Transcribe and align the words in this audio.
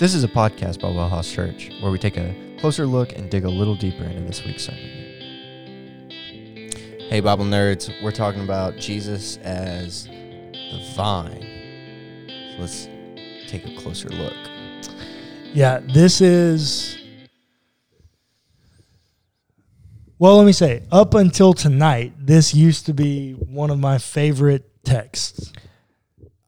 This 0.00 0.12
is 0.12 0.24
a 0.24 0.28
podcast 0.28 0.80
by 0.80 0.88
Wellhouse 0.88 1.32
Church 1.32 1.70
where 1.80 1.92
we 1.92 1.98
take 1.98 2.16
a 2.16 2.34
closer 2.58 2.84
look 2.84 3.12
and 3.12 3.30
dig 3.30 3.44
a 3.44 3.48
little 3.48 3.76
deeper 3.76 4.02
into 4.02 4.22
this 4.22 4.44
week's 4.44 4.64
sermon. 4.64 4.80
Hey, 7.08 7.20
Bible 7.20 7.44
nerds, 7.44 7.92
we're 8.02 8.10
talking 8.10 8.42
about 8.42 8.76
Jesus 8.76 9.36
as 9.38 10.06
the 10.06 10.92
vine. 10.96 12.26
So 12.26 12.60
let's 12.60 12.88
take 13.46 13.66
a 13.66 13.76
closer 13.80 14.08
look. 14.08 14.34
Yeah, 15.52 15.78
this 15.80 16.20
is. 16.20 17.03
Well, 20.18 20.36
let 20.36 20.46
me 20.46 20.52
say, 20.52 20.82
up 20.92 21.14
until 21.14 21.52
tonight, 21.52 22.12
this 22.18 22.54
used 22.54 22.86
to 22.86 22.94
be 22.94 23.32
one 23.32 23.70
of 23.70 23.78
my 23.78 23.98
favorite 23.98 24.70
texts. 24.84 25.52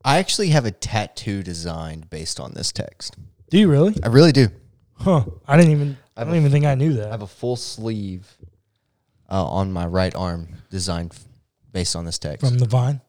I 0.05 0.19
actually 0.19 0.51
have 0.51 0.65
a 0.65 0.71
tattoo 0.71 1.43
designed 1.43 2.09
based 2.09 2.39
on 2.39 2.55
this 2.55 2.71
text. 2.71 3.17
Do 3.51 3.59
you 3.59 3.69
really? 3.69 3.95
I 4.05 4.09
really 4.09 4.33
do. 4.33 4.49
Huh. 4.95 5.25
I 5.49 5.57
didn't 5.57 5.73
even. 5.73 5.97
I 6.17 6.21
have 6.21 6.29
don't 6.29 6.37
a- 6.37 6.41
even 6.41 6.53
think 6.53 6.65
I 6.65 6.75
knew 6.77 6.95
that. 6.95 7.09
I 7.09 7.11
have 7.11 7.23
a 7.23 7.27
full 7.27 7.57
sleeve 7.57 8.27
uh, 9.29 9.45
on 9.45 9.73
my 9.73 9.87
right 9.87 10.15
arm 10.15 10.49
designed 10.71 11.13
f- 11.13 11.25
based 11.73 11.97
on 11.97 12.05
this 12.05 12.19
text. 12.19 12.47
From 12.47 12.59
the 12.59 12.67
vine. 12.67 13.01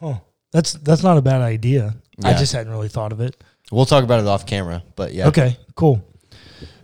Huh. 0.00 0.14
That's 0.50 0.72
that's 0.72 1.02
not 1.02 1.18
a 1.18 1.22
bad 1.22 1.42
idea. 1.42 1.94
I 2.24 2.32
just 2.34 2.52
hadn't 2.52 2.72
really 2.72 2.88
thought 2.88 3.12
of 3.12 3.20
it. 3.20 3.36
we'll 3.72 3.86
talk 3.86 4.04
about 4.04 4.20
it 4.20 4.26
off 4.26 4.46
camera, 4.46 4.82
but 4.96 5.12
yeah. 5.12 5.26
Okay, 5.28 5.56
cool. 5.74 6.02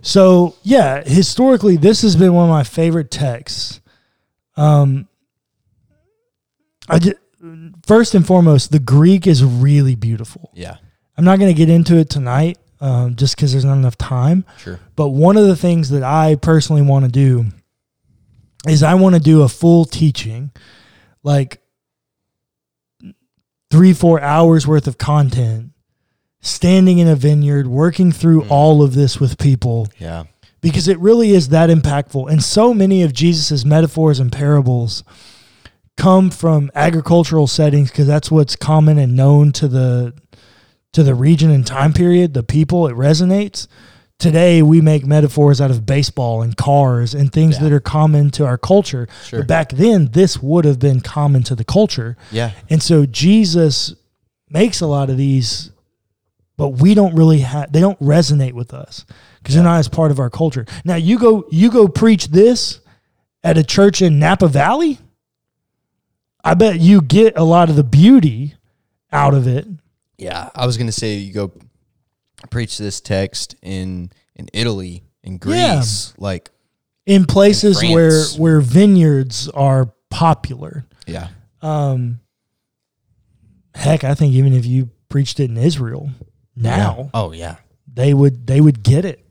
So 0.01 0.55
yeah, 0.63 1.03
historically, 1.03 1.77
this 1.77 2.01
has 2.01 2.15
been 2.15 2.33
one 2.33 2.45
of 2.45 2.49
my 2.49 2.63
favorite 2.63 3.11
texts. 3.11 3.81
Um, 4.57 5.07
I 6.89 6.99
just, 6.99 7.17
first 7.85 8.15
and 8.15 8.25
foremost, 8.25 8.71
the 8.71 8.79
Greek 8.79 9.27
is 9.27 9.43
really 9.43 9.95
beautiful. 9.95 10.51
Yeah, 10.53 10.77
I'm 11.17 11.23
not 11.23 11.39
going 11.39 11.53
to 11.53 11.57
get 11.57 11.69
into 11.69 11.97
it 11.97 12.09
tonight, 12.09 12.57
um, 12.79 13.15
just 13.15 13.35
because 13.35 13.51
there's 13.51 13.65
not 13.65 13.77
enough 13.77 13.97
time. 13.97 14.45
sure. 14.57 14.79
But 14.95 15.09
one 15.09 15.37
of 15.37 15.47
the 15.47 15.55
things 15.55 15.89
that 15.91 16.03
I 16.03 16.35
personally 16.35 16.81
want 16.81 17.05
to 17.05 17.11
do 17.11 17.45
is 18.67 18.83
I 18.83 18.95
want 18.95 19.15
to 19.15 19.21
do 19.21 19.41
a 19.41 19.47
full 19.49 19.85
teaching, 19.85 20.51
like 21.23 21.61
three, 23.71 23.93
four 23.93 24.21
hours 24.21 24.67
worth 24.67 24.87
of 24.87 24.97
content, 24.97 25.70
standing 26.41 26.97
in 26.97 27.07
a 27.07 27.15
vineyard, 27.15 27.67
working 27.67 28.11
through 28.11 28.41
Mm. 28.43 28.51
all 28.51 28.81
of 28.81 28.93
this 28.95 29.19
with 29.19 29.37
people, 29.37 29.87
Yeah. 29.99 30.23
because 30.61 30.87
it 30.87 30.99
really 30.99 31.31
is 31.31 31.49
that 31.49 31.69
impactful. 31.69 32.29
And 32.31 32.43
so 32.43 32.73
many 32.73 33.03
of 33.03 33.13
Jesus's 33.13 33.63
metaphors 33.65 34.19
and 34.19 34.31
parables 34.31 35.03
come 35.97 36.29
from 36.31 36.71
agricultural 36.73 37.45
settings 37.47 37.89
because 37.91 38.07
that's 38.07 38.31
what's 38.31 38.55
common 38.55 38.97
and 38.97 39.15
known 39.15 39.51
to 39.53 39.67
the 39.67 40.13
to 40.93 41.03
the 41.03 41.15
region 41.15 41.49
and 41.51 41.65
time 41.65 41.93
period, 41.93 42.33
the 42.33 42.43
people, 42.43 42.85
it 42.85 42.95
resonates. 42.97 43.67
Today 44.19 44.61
we 44.61 44.81
make 44.81 45.05
metaphors 45.05 45.61
out 45.61 45.71
of 45.71 45.85
baseball 45.85 46.41
and 46.41 46.57
cars 46.57 47.13
and 47.13 47.31
things 47.31 47.55
Yeah. 47.55 47.63
that 47.63 47.71
are 47.71 47.79
common 47.79 48.29
to 48.31 48.45
our 48.45 48.57
culture. 48.57 49.07
Sure. 49.25 49.39
But 49.39 49.47
back 49.47 49.71
then 49.71 50.09
this 50.11 50.43
would 50.43 50.65
have 50.65 50.79
been 50.79 50.99
common 50.99 51.43
to 51.43 51.55
the 51.55 51.63
culture. 51.63 52.17
Yeah. 52.29 52.51
And 52.69 52.83
so 52.83 53.05
Jesus 53.05 53.93
makes 54.49 54.81
a 54.81 54.85
lot 54.87 55.09
of 55.09 55.15
these, 55.17 55.71
but 56.61 56.79
we 56.79 56.93
don't 56.93 57.15
really 57.15 57.39
have, 57.39 57.71
they 57.71 57.79
don't 57.79 57.99
resonate 57.99 58.53
with 58.53 58.71
us 58.71 59.03
because 59.39 59.55
Yeah. 59.55 59.61
they're 59.63 59.71
not 59.71 59.79
as 59.79 59.87
part 59.87 60.11
of 60.11 60.19
our 60.19 60.29
culture. 60.29 60.63
Now 60.85 60.93
you 60.93 61.17
go, 61.17 61.43
you 61.49 61.71
go 61.71 61.87
preach 61.87 62.27
this 62.27 62.81
at 63.43 63.57
a 63.57 63.63
church 63.63 63.99
in 64.03 64.19
Napa 64.19 64.47
Valley. 64.47 64.99
I 66.43 66.53
bet 66.53 66.79
you 66.79 67.01
get 67.01 67.35
a 67.35 67.43
lot 67.43 67.71
of 67.71 67.75
the 67.77 67.83
beauty 67.83 68.53
out 69.11 69.33
of 69.33 69.47
it. 69.47 69.67
Yeah. 70.19 70.51
I 70.53 70.67
was 70.67 70.77
gonna 70.77 70.91
say 70.91 71.15
you 71.15 71.33
go 71.33 71.51
preach 72.51 72.77
this 72.77 73.01
text 73.01 73.55
in 73.63 74.11
in 74.35 74.47
Italy, 74.53 75.01
in 75.23 75.33
Yeah. 75.43 75.77
Greece, 75.77 76.13
like 76.19 76.51
in 77.07 77.25
places 77.25 77.79
France. 77.79 77.91
where 77.95 78.23
where 78.39 78.61
vineyards 78.61 79.49
are 79.49 79.91
popular. 80.11 80.85
yeah, 81.07 81.29
Um, 81.63 82.19
heck, 83.73 84.03
I 84.03 84.13
think 84.13 84.33
even 84.35 84.53
if 84.53 84.63
you 84.67 84.91
preached 85.09 85.39
it 85.39 85.49
in 85.49 85.57
Israel 85.57 86.11
now, 86.55 87.09
Oh 87.13 87.31
yeah. 87.31 87.55
they 87.91 88.13
would 88.13 88.45
they 88.47 88.61
would 88.61 88.83
get 88.83 89.05
it 89.05 89.25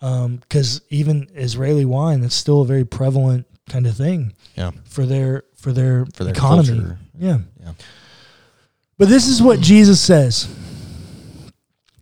Um, 0.00 0.36
because 0.36 0.80
even 0.90 1.28
Israeli 1.34 1.84
wine 1.84 2.22
is 2.22 2.34
still 2.34 2.62
a 2.62 2.66
very 2.66 2.84
prevalent 2.84 3.46
kind 3.68 3.86
of 3.86 3.96
thing 3.96 4.32
Yeah. 4.56 4.70
for 4.84 5.06
their 5.06 5.44
for 5.56 5.72
their 5.72 6.06
For 6.14 6.24
their 6.24 6.32
economy. 6.32 6.68
culture. 6.68 6.98
Yeah. 7.18 7.38
Yeah. 7.60 7.72
But 8.98 9.08
this 9.08 9.26
is 9.28 9.42
what 9.42 9.60
Jesus 9.60 10.00
says. 10.00 10.48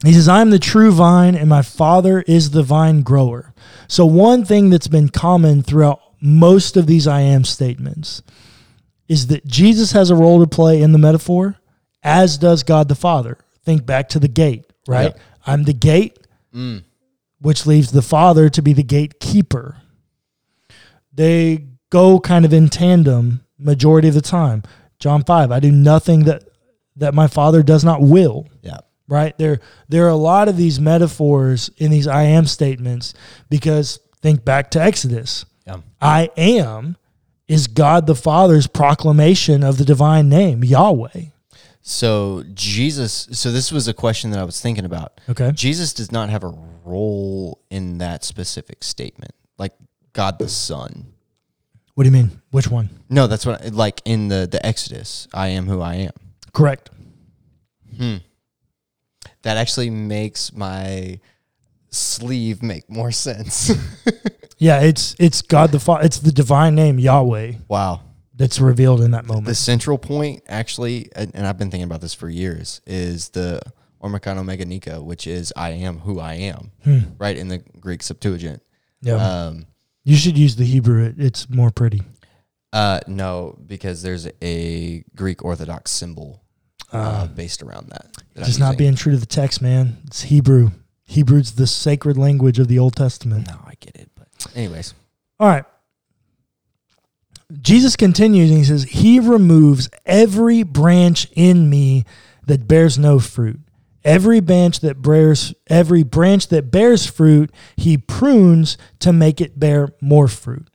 He 0.05 0.13
says, 0.13 0.29
I 0.29 0.43
am 0.43 0.51
the 0.51 0.59
true 0.59 0.93
vine, 0.93 1.35
and 1.35 1.49
my 1.49 1.63
Father 1.63 2.21
is 2.27 2.51
the 2.51 2.63
vine 2.63 3.01
grower. 3.01 3.55
So, 3.89 4.05
one 4.05 4.45
thing 4.45 4.69
that's 4.69 4.87
been 4.89 5.09
common 5.09 5.63
throughout 5.63 6.01
most 6.21 6.77
of 6.77 6.87
these 6.87 7.07
I 7.07 7.21
am 7.23 7.43
statements 7.45 8.23
is 9.09 9.29
that 9.29 9.47
Jesus 9.47 9.93
has 9.93 10.11
a 10.11 10.15
role 10.17 10.41
to 10.41 10.47
play 10.47 10.83
in 10.83 10.93
the 10.93 10.99
metaphor, 10.99 11.57
as 12.03 12.37
does 12.37 12.63
God 12.63 12.89
the 12.89 12.95
Father. 12.95 13.39
Think 13.65 13.87
back 13.87 14.09
to 14.11 14.19
the 14.19 14.29
gate, 14.29 14.65
right? 14.87 15.05
Yep. 15.15 15.19
I'm 15.47 15.65
the 15.65 15.73
gate, 15.73 16.19
Mm. 16.55 16.85
which 17.41 17.67
leaves 17.67 17.91
the 17.91 18.03
Father 18.03 18.49
to 18.51 18.63
be 18.63 18.73
the 18.73 18.83
gatekeeper. 18.83 19.77
They 21.13 21.67
go 21.91 22.19
kind 22.21 22.45
of 22.45 22.53
in 22.53 22.69
tandem 22.69 23.45
majority 23.59 24.09
of 24.09 24.15
the 24.15 24.21
time. 24.21 24.63
John 24.99 25.23
5, 25.25 25.51
I 25.53 25.61
do 25.61 25.71
nothing 25.71 26.25
that 26.25 26.45
that 26.97 27.13
my 27.15 27.27
Father 27.27 27.63
does 27.63 27.83
not 27.85 28.01
will 28.03 28.47
Yeah. 28.63 28.79
right 29.09 29.37
there 29.37 29.59
there 29.89 30.05
are 30.07 30.09
a 30.11 30.15
lot 30.17 30.49
of 30.49 30.57
these 30.57 30.79
metaphors 30.81 31.69
in 31.77 31.91
these 31.91 32.07
i 32.07 32.23
am 32.23 32.47
statements 32.47 33.13
because 33.51 33.99
think 34.23 34.45
back 34.45 34.71
to 34.71 34.81
exodus 34.81 35.45
Yeah. 35.67 35.79
i 36.01 36.31
am 36.37 36.97
is 37.49 37.67
god 37.67 38.07
the 38.07 38.15
father's 38.15 38.67
proclamation 38.69 39.63
of 39.65 39.77
the 39.77 39.85
divine 39.85 40.29
name 40.29 40.63
yahweh 40.65 41.25
So 41.87 42.45
Jesus 42.55 43.29
so 43.33 43.53
this 43.53 43.71
was 43.71 43.89
a 43.89 43.93
question 43.95 44.31
that 44.31 44.41
I 44.41 44.45
was 44.45 44.59
thinking 44.59 44.87
about. 44.87 45.21
okay 45.29 45.53
Jesus 45.53 45.93
does 45.93 46.11
not 46.11 46.31
have 46.31 46.43
a 46.43 46.53
role 46.83 47.61
in 47.71 47.99
that 47.99 48.25
specific 48.25 48.83
statement. 48.83 49.33
Like 49.59 49.73
God 50.15 50.39
the 50.39 50.49
Son. 50.49 51.13
what 51.95 52.05
do 52.05 52.09
you 52.09 52.13
mean 52.13 52.41
which 52.51 52.69
one 52.69 52.89
No, 53.11 53.27
that's 53.27 53.45
what 53.45 53.63
I, 53.63 53.69
like 53.69 54.01
in 54.07 54.29
the 54.29 54.49
the 54.51 54.65
Exodus, 54.65 55.29
I 55.35 55.49
am 55.49 55.67
who 55.67 55.81
I 55.83 55.95
am. 56.09 56.13
correct 56.55 56.89
Hmm. 57.99 58.17
That 59.43 59.57
actually 59.59 59.91
makes 59.91 60.53
my 60.55 61.21
sleeve 61.91 62.63
make 62.63 62.89
more 62.91 63.13
sense. 63.29 63.71
yeah 64.59 64.81
it's 64.81 65.15
it's 65.19 65.43
god 65.43 65.71
the 65.71 65.79
father 65.79 66.05
it's 66.07 66.19
the 66.21 66.33
divine 66.33 66.75
name 66.75 66.99
yahweh 66.99 67.53
wow. 67.69 68.01
That's 68.37 68.61
revealed 68.61 69.01
in 69.01 69.13
that 69.13 69.27
moment. 69.27 69.47
The 69.47 69.55
central 69.55 69.99
point, 69.99 70.43
actually, 70.49 71.09
and, 71.15 71.31
and 71.35 71.47
I've 71.47 71.59
been 71.59 71.71
thinking 71.71 71.85
about 71.85 72.01
this 72.01 72.15
for 72.15 72.29
years, 72.29 72.81
is 72.87 73.31
the 73.31 73.61
Ormacano 74.03 74.45
Meganika, 74.45 75.03
which 75.03 75.27
is 75.27 75.53
I 75.57 75.71
am 75.71 75.99
who 76.01 76.21
I 76.21 76.35
am, 76.35 76.73
Hmm. 76.85 76.99
right 77.19 77.37
in 77.37 77.49
the 77.49 77.59
Greek 77.81 78.03
Septuagint. 78.03 78.63
yeah. 79.01 79.15
Um, 79.15 79.67
you 80.07 80.17
should 80.17 80.37
use 80.37 80.57
the 80.57 80.65
hebrew. 80.67 81.05
It, 81.07 81.15
it's 81.19 81.49
more 81.49 81.71
pretty. 81.71 82.03
Uh, 82.75 83.01
no, 83.07 83.59
because 83.67 84.03
there's 84.03 84.29
a 84.43 85.03
Greek 85.17 85.43
Orthodox 85.45 85.91
symbol 85.93 86.43
uh, 86.93 87.27
based 87.29 87.63
around 87.63 87.89
that. 87.91 88.09
that 88.35 88.45
just 88.45 88.59
not 88.61 88.77
being 88.77 88.95
true 88.97 89.13
to 89.13 89.19
the 89.19 89.25
text 89.27 89.63
man. 89.63 89.97
It's 90.07 90.23
hebrew. 90.23 90.73
Hebrew's 91.07 91.53
the 91.53 91.67
sacred 91.67 92.19
language 92.19 92.59
of 92.59 92.69
the 92.69 92.79
old 92.79 92.97
testament. 92.97 93.47
No, 93.47 93.59
I 93.65 93.75
get 93.81 93.97
it, 93.97 94.11
but 94.17 94.29
anyways, 94.55 94.93
All 95.41 95.49
right. 95.49 95.65
Jesus 97.53 97.97
continues 97.97 98.51
and 98.51 98.59
he 98.59 98.65
says, 98.65 98.85
He 98.85 99.21
removes 99.21 99.89
every 100.07 100.63
branch 100.63 101.29
in 101.35 101.69
me 101.69 102.05
that 102.47 102.67
bears 102.69 102.99
no 102.99 103.19
fruit. 103.19 103.61
Every 104.05 104.41
branch 104.41 104.81
that 104.81 105.01
bears 105.01 105.55
every 105.67 106.03
branch 106.03 106.49
that 106.49 106.71
bears 106.71 107.07
fruit, 107.07 107.51
he 107.77 107.97
prunes 107.97 108.77
to 108.99 109.13
make 109.13 109.41
it 109.41 109.59
bear 109.59 109.89
more 110.01 110.29
fruit. 110.29 110.69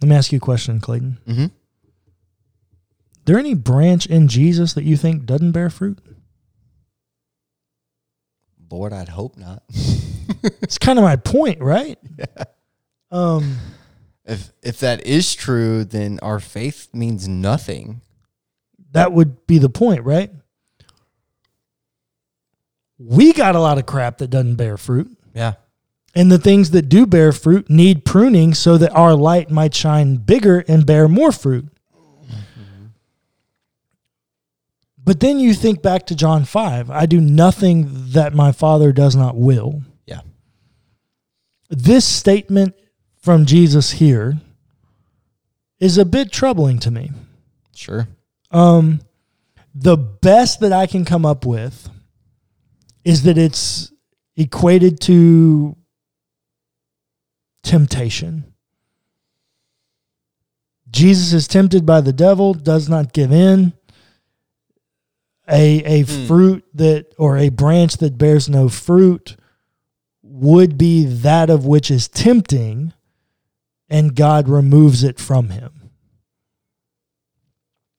Let 0.00 0.08
me 0.08 0.14
ask 0.14 0.32
you 0.32 0.38
a 0.38 0.40
question, 0.40 0.80
Clayton. 0.80 1.18
mm-hmm. 1.26 1.46
there 3.24 3.38
any 3.38 3.54
branch 3.54 4.06
in 4.06 4.28
Jesus 4.28 4.74
that 4.74 4.84
you 4.84 4.96
think 4.96 5.26
doesn't 5.26 5.52
bear 5.52 5.68
fruit? 5.68 5.98
Lord, 8.70 8.92
I'd 8.92 9.08
hope 9.08 9.36
not. 9.36 9.62
It's 10.62 10.78
kind 10.78 10.98
of 10.98 11.04
my 11.04 11.16
point, 11.16 11.60
right? 11.60 11.98
Um, 13.10 13.56
if 14.24 14.50
if 14.62 14.78
that 14.80 15.04
is 15.06 15.34
true, 15.34 15.84
then 15.84 16.18
our 16.22 16.40
faith 16.40 16.88
means 16.92 17.26
nothing. 17.26 18.02
that 18.92 19.12
would 19.12 19.46
be 19.46 19.58
the 19.58 19.68
point, 19.70 20.04
right? 20.04 20.30
We 22.98 23.32
got 23.32 23.54
a 23.54 23.60
lot 23.60 23.78
of 23.78 23.86
crap 23.86 24.18
that 24.18 24.28
doesn't 24.28 24.56
bear 24.56 24.76
fruit. 24.76 25.16
Yeah. 25.34 25.54
And 26.14 26.32
the 26.32 26.38
things 26.38 26.70
that 26.72 26.88
do 26.88 27.06
bear 27.06 27.32
fruit 27.32 27.70
need 27.70 28.04
pruning 28.04 28.54
so 28.54 28.76
that 28.78 28.90
our 28.92 29.14
light 29.14 29.50
might 29.50 29.74
shine 29.74 30.16
bigger 30.16 30.64
and 30.66 30.84
bear 30.84 31.06
more 31.06 31.30
fruit. 31.30 31.68
But 34.96 35.20
then 35.20 35.38
you 35.38 35.54
think 35.54 35.80
back 35.80 36.06
to 36.06 36.14
John 36.16 36.44
5 36.44 36.90
I 36.90 37.06
do 37.06 37.20
nothing 37.20 37.86
that 38.10 38.34
my 38.34 38.52
Father 38.52 38.92
does 38.92 39.16
not 39.16 39.36
will. 39.36 39.82
Yeah. 40.06 40.20
This 41.70 42.04
statement 42.04 42.74
from 43.28 43.44
Jesus 43.44 43.90
here 43.90 44.40
is 45.78 45.98
a 45.98 46.06
bit 46.06 46.32
troubling 46.32 46.78
to 46.78 46.90
me. 46.90 47.10
Sure. 47.74 48.08
Um, 48.50 49.00
the 49.74 49.98
best 49.98 50.60
that 50.60 50.72
I 50.72 50.86
can 50.86 51.04
come 51.04 51.26
up 51.26 51.44
with 51.44 51.90
is 53.04 53.24
that 53.24 53.36
it's 53.36 53.92
equated 54.34 54.98
to 55.02 55.76
temptation. 57.62 58.44
Jesus 60.90 61.34
is 61.34 61.46
tempted 61.46 61.84
by 61.84 62.00
the 62.00 62.14
devil, 62.14 62.54
does 62.54 62.88
not 62.88 63.12
give 63.12 63.30
in. 63.30 63.74
A 65.46 65.82
a 65.84 66.04
Hmm. 66.04 66.26
fruit 66.26 66.64
that 66.72 67.12
or 67.18 67.36
a 67.36 67.50
branch 67.50 67.98
that 67.98 68.16
bears 68.16 68.48
no 68.48 68.70
fruit 68.70 69.36
would 70.22 70.78
be 70.78 71.04
that 71.04 71.50
of 71.50 71.66
which 71.66 71.90
is 71.90 72.08
tempting, 72.08 72.94
and 73.88 74.14
God 74.14 74.48
removes 74.48 75.02
it 75.02 75.18
from 75.18 75.50
him. 75.50 75.90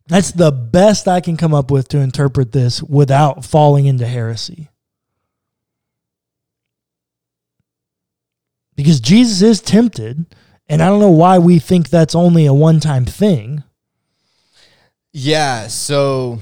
That's 0.07 0.31
the 0.31 0.51
best 0.51 1.07
I 1.07 1.21
can 1.21 1.37
come 1.37 1.53
up 1.53 1.69
with 1.69 1.87
to 1.89 1.99
interpret 1.99 2.51
this 2.51 2.81
without 2.81 3.45
falling 3.45 3.85
into 3.85 4.07
heresy. 4.07 4.69
Because 8.75 8.99
Jesus 8.99 9.41
is 9.41 9.61
tempted, 9.61 10.25
and 10.67 10.81
I 10.81 10.87
don't 10.87 10.99
know 10.99 11.11
why 11.11 11.37
we 11.37 11.59
think 11.59 11.89
that's 11.89 12.15
only 12.15 12.45
a 12.45 12.53
one 12.53 12.79
time 12.79 13.05
thing. 13.05 13.63
Yeah. 15.11 15.67
So 15.67 16.39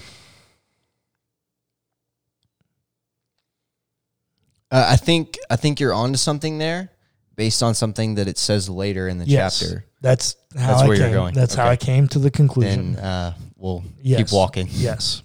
uh, 4.72 4.86
I 4.90 4.96
think 4.98 5.38
I 5.50 5.56
think 5.56 5.80
you're 5.80 5.94
onto 5.94 6.18
something 6.18 6.58
there, 6.58 6.92
based 7.38 7.64
on 7.64 7.74
something 7.76 8.16
that 8.16 8.28
it 8.28 8.38
says 8.38 8.68
later 8.68 9.08
in 9.08 9.20
the 9.20 9.26
Yes. 9.26 9.60
chapter. 9.60 9.86
That's 10.02 10.36
how 10.58 10.68
That's 10.68 10.82
I 10.82 10.88
where 10.88 10.98
you're 10.98 11.12
going. 11.12 11.34
That's 11.34 11.54
how 11.56 11.70
I 11.70 11.78
came 11.78 12.08
to 12.10 12.20
the 12.20 12.32
conclusion. 12.32 12.94
Then 12.94 13.04
uh, 13.04 13.34
we'll 13.56 13.84
Yes. 14.02 14.18
keep 14.20 14.32
walking. 14.34 14.68
Yes. 14.72 15.22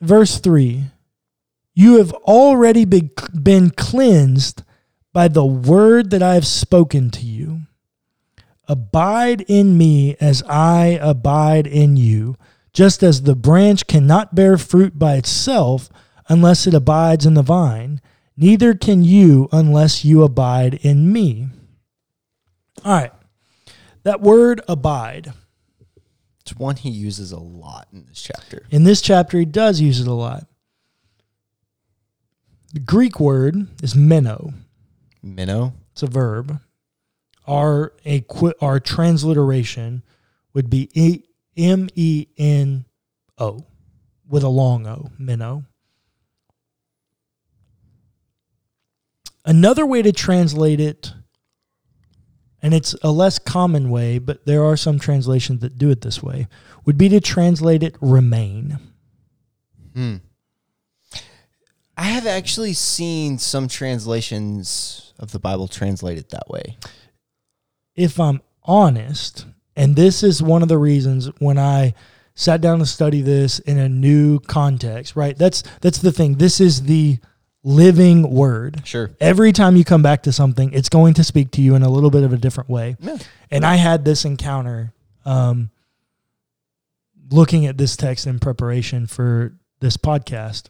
Verse 0.00 0.38
3 0.38 0.84
You 1.74 1.98
have 1.98 2.12
already 2.12 2.84
been 2.84 3.70
cleansed 3.70 4.62
by 5.12 5.28
the 5.28 5.44
word 5.46 6.10
that 6.10 6.22
I 6.22 6.34
have 6.34 6.46
spoken 6.46 7.10
to 7.12 7.20
you. 7.24 7.62
Abide 8.66 9.42
in 9.42 9.76
me 9.78 10.16
as 10.20 10.42
I 10.48 10.98
abide 11.00 11.66
in 11.66 11.96
you, 11.96 12.36
just 12.72 13.02
as 13.02 13.22
the 13.22 13.36
branch 13.36 13.86
cannot 13.86 14.34
bear 14.34 14.56
fruit 14.56 14.98
by 14.98 15.14
itself 15.16 15.88
unless 16.28 16.66
it 16.66 16.74
abides 16.74 17.26
in 17.26 17.34
the 17.34 17.42
vine, 17.42 18.00
neither 18.36 18.74
can 18.74 19.04
you 19.04 19.48
unless 19.52 20.04
you 20.04 20.22
abide 20.22 20.74
in 20.82 21.12
me. 21.12 21.48
All 22.84 22.92
right. 22.92 23.12
That 24.02 24.20
word 24.20 24.60
abide. 24.68 25.32
It's 26.40 26.54
one 26.56 26.76
he 26.76 26.90
uses 26.90 27.32
a 27.32 27.38
lot 27.38 27.88
in 27.92 28.04
this 28.06 28.20
chapter. 28.20 28.66
In 28.70 28.84
this 28.84 29.00
chapter, 29.00 29.38
he 29.38 29.46
does 29.46 29.80
use 29.80 30.00
it 30.00 30.06
a 30.06 30.12
lot. 30.12 30.46
The 32.74 32.80
Greek 32.80 33.18
word 33.18 33.68
is 33.82 33.94
meno. 33.94 34.52
Minnow. 35.22 35.72
It's 35.92 36.02
a 36.02 36.06
verb. 36.06 36.60
Our 37.46 37.94
equi- 38.04 38.54
our 38.60 38.80
transliteration 38.80 40.02
would 40.52 40.68
be 40.68 40.90
M 41.56 41.88
E 41.94 42.26
N 42.36 42.84
O 43.38 43.64
with 44.28 44.42
a 44.42 44.48
long 44.48 44.86
O, 44.86 45.10
meno. 45.18 45.64
Another 49.44 49.84
way 49.84 50.02
to 50.02 50.12
translate 50.12 50.80
it, 50.80 51.12
and 52.62 52.72
it's 52.72 52.94
a 53.02 53.10
less 53.12 53.38
common 53.38 53.90
way, 53.90 54.18
but 54.18 54.46
there 54.46 54.64
are 54.64 54.76
some 54.76 54.98
translations 54.98 55.60
that 55.60 55.76
do 55.76 55.90
it 55.90 56.00
this 56.00 56.22
way, 56.22 56.48
would 56.86 56.96
be 56.96 57.08
to 57.10 57.20
translate 57.20 57.82
it 57.82 57.96
remain. 58.00 58.78
Hmm. 59.94 60.16
I 61.96 62.06
have 62.06 62.26
actually 62.26 62.72
seen 62.72 63.38
some 63.38 63.68
translations 63.68 65.12
of 65.18 65.30
the 65.30 65.38
Bible 65.38 65.68
translated 65.68 66.30
that 66.30 66.48
way. 66.48 66.76
if 67.94 68.18
I'm 68.18 68.40
honest, 68.64 69.46
and 69.76 69.94
this 69.94 70.22
is 70.22 70.42
one 70.42 70.62
of 70.62 70.68
the 70.68 70.78
reasons 70.78 71.28
when 71.38 71.58
I 71.58 71.94
sat 72.34 72.60
down 72.60 72.80
to 72.80 72.86
study 72.86 73.20
this 73.20 73.60
in 73.60 73.78
a 73.78 73.88
new 73.88 74.40
context, 74.40 75.14
right? 75.14 75.36
That's 75.38 75.62
that's 75.80 75.98
the 75.98 76.10
thing. 76.12 76.36
This 76.38 76.60
is 76.60 76.82
the 76.82 77.18
living 77.64 78.30
word. 78.30 78.86
Sure. 78.86 79.10
Every 79.18 79.50
time 79.52 79.74
you 79.74 79.84
come 79.84 80.02
back 80.02 80.22
to 80.24 80.32
something, 80.32 80.72
it's 80.72 80.90
going 80.90 81.14
to 81.14 81.24
speak 81.24 81.50
to 81.52 81.62
you 81.62 81.74
in 81.74 81.82
a 81.82 81.88
little 81.88 82.10
bit 82.10 82.22
of 82.22 82.32
a 82.32 82.36
different 82.36 82.70
way. 82.70 82.96
Yeah. 83.00 83.16
And 83.50 83.64
I 83.64 83.76
had 83.76 84.04
this 84.04 84.24
encounter 84.24 84.92
um, 85.24 85.70
looking 87.30 87.66
at 87.66 87.78
this 87.78 87.96
text 87.96 88.26
in 88.26 88.38
preparation 88.38 89.06
for 89.06 89.54
this 89.80 89.96
podcast. 89.96 90.68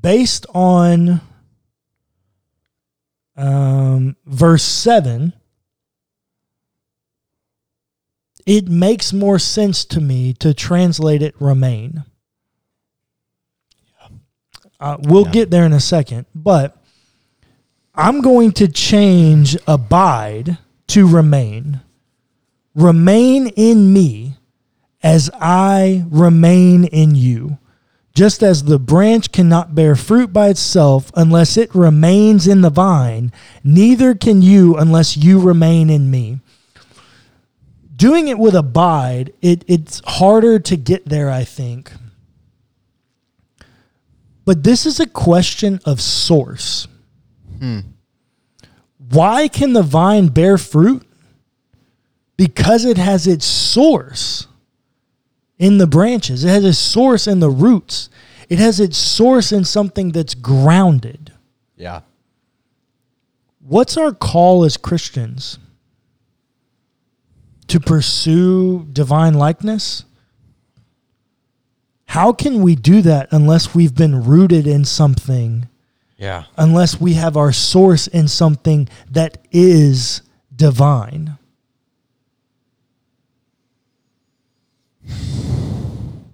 Based 0.00 0.46
on 0.52 1.20
um, 3.36 4.16
verse 4.26 4.64
7, 4.64 5.32
it 8.44 8.68
makes 8.68 9.12
more 9.12 9.38
sense 9.38 9.84
to 9.86 10.00
me 10.00 10.34
to 10.34 10.52
translate 10.52 11.22
it 11.22 11.34
remain. 11.40 12.04
Uh, 14.82 14.96
we'll 15.00 15.24
Yeah. 15.26 15.30
get 15.30 15.50
there 15.52 15.64
in 15.64 15.72
a 15.72 15.78
second, 15.80 16.26
but 16.34 16.76
I'm 17.94 18.20
going 18.20 18.50
to 18.52 18.66
change 18.66 19.56
abide 19.68 20.58
to 20.88 21.06
remain. 21.06 21.80
Remain 22.74 23.46
in 23.48 23.92
me 23.92 24.34
as 25.02 25.30
I 25.40 26.04
remain 26.10 26.84
in 26.84 27.14
you. 27.14 27.58
Just 28.14 28.42
as 28.42 28.64
the 28.64 28.78
branch 28.78 29.30
cannot 29.32 29.74
bear 29.74 29.94
fruit 29.94 30.32
by 30.32 30.48
itself 30.48 31.10
unless 31.14 31.56
it 31.56 31.74
remains 31.74 32.46
in 32.46 32.60
the 32.60 32.68
vine, 32.70 33.32
neither 33.64 34.14
can 34.14 34.42
you 34.42 34.76
unless 34.76 35.16
you 35.16 35.38
remain 35.40 35.88
in 35.88 36.10
me. 36.10 36.40
Doing 37.96 38.28
it 38.28 38.38
with 38.38 38.54
abide, 38.54 39.32
it, 39.40 39.64
it's 39.68 40.02
harder 40.04 40.58
to 40.58 40.76
get 40.76 41.06
there, 41.06 41.30
I 41.30 41.44
think. 41.44 41.92
But 44.44 44.64
this 44.64 44.86
is 44.86 44.98
a 44.98 45.06
question 45.06 45.80
of 45.84 46.00
source. 46.00 46.88
Hmm. 47.58 47.80
Why 49.10 49.48
can 49.48 49.72
the 49.72 49.82
vine 49.82 50.28
bear 50.28 50.58
fruit? 50.58 51.06
Because 52.36 52.84
it 52.84 52.96
has 52.96 53.26
its 53.26 53.44
source 53.44 54.48
in 55.58 55.78
the 55.78 55.86
branches, 55.86 56.44
it 56.44 56.48
has 56.48 56.64
its 56.64 56.78
source 56.78 57.26
in 57.28 57.38
the 57.38 57.50
roots, 57.50 58.10
it 58.48 58.58
has 58.58 58.80
its 58.80 58.96
source 58.96 59.52
in 59.52 59.64
something 59.64 60.10
that's 60.10 60.34
grounded. 60.34 61.32
Yeah. 61.76 62.00
What's 63.60 63.96
our 63.96 64.12
call 64.12 64.64
as 64.64 64.76
Christians? 64.76 65.58
To 67.68 67.78
pursue 67.78 68.88
divine 68.92 69.34
likeness? 69.34 70.04
How 72.12 72.30
can 72.30 72.60
we 72.60 72.74
do 72.74 73.00
that 73.00 73.28
unless 73.30 73.74
we've 73.74 73.94
been 73.94 74.22
rooted 74.22 74.66
in 74.66 74.84
something, 74.84 75.66
Yeah. 76.18 76.44
unless 76.58 77.00
we 77.00 77.14
have 77.14 77.38
our 77.38 77.52
source 77.52 78.06
in 78.06 78.28
something 78.28 78.86
that 79.10 79.38
is 79.50 80.20
divine? 80.54 81.38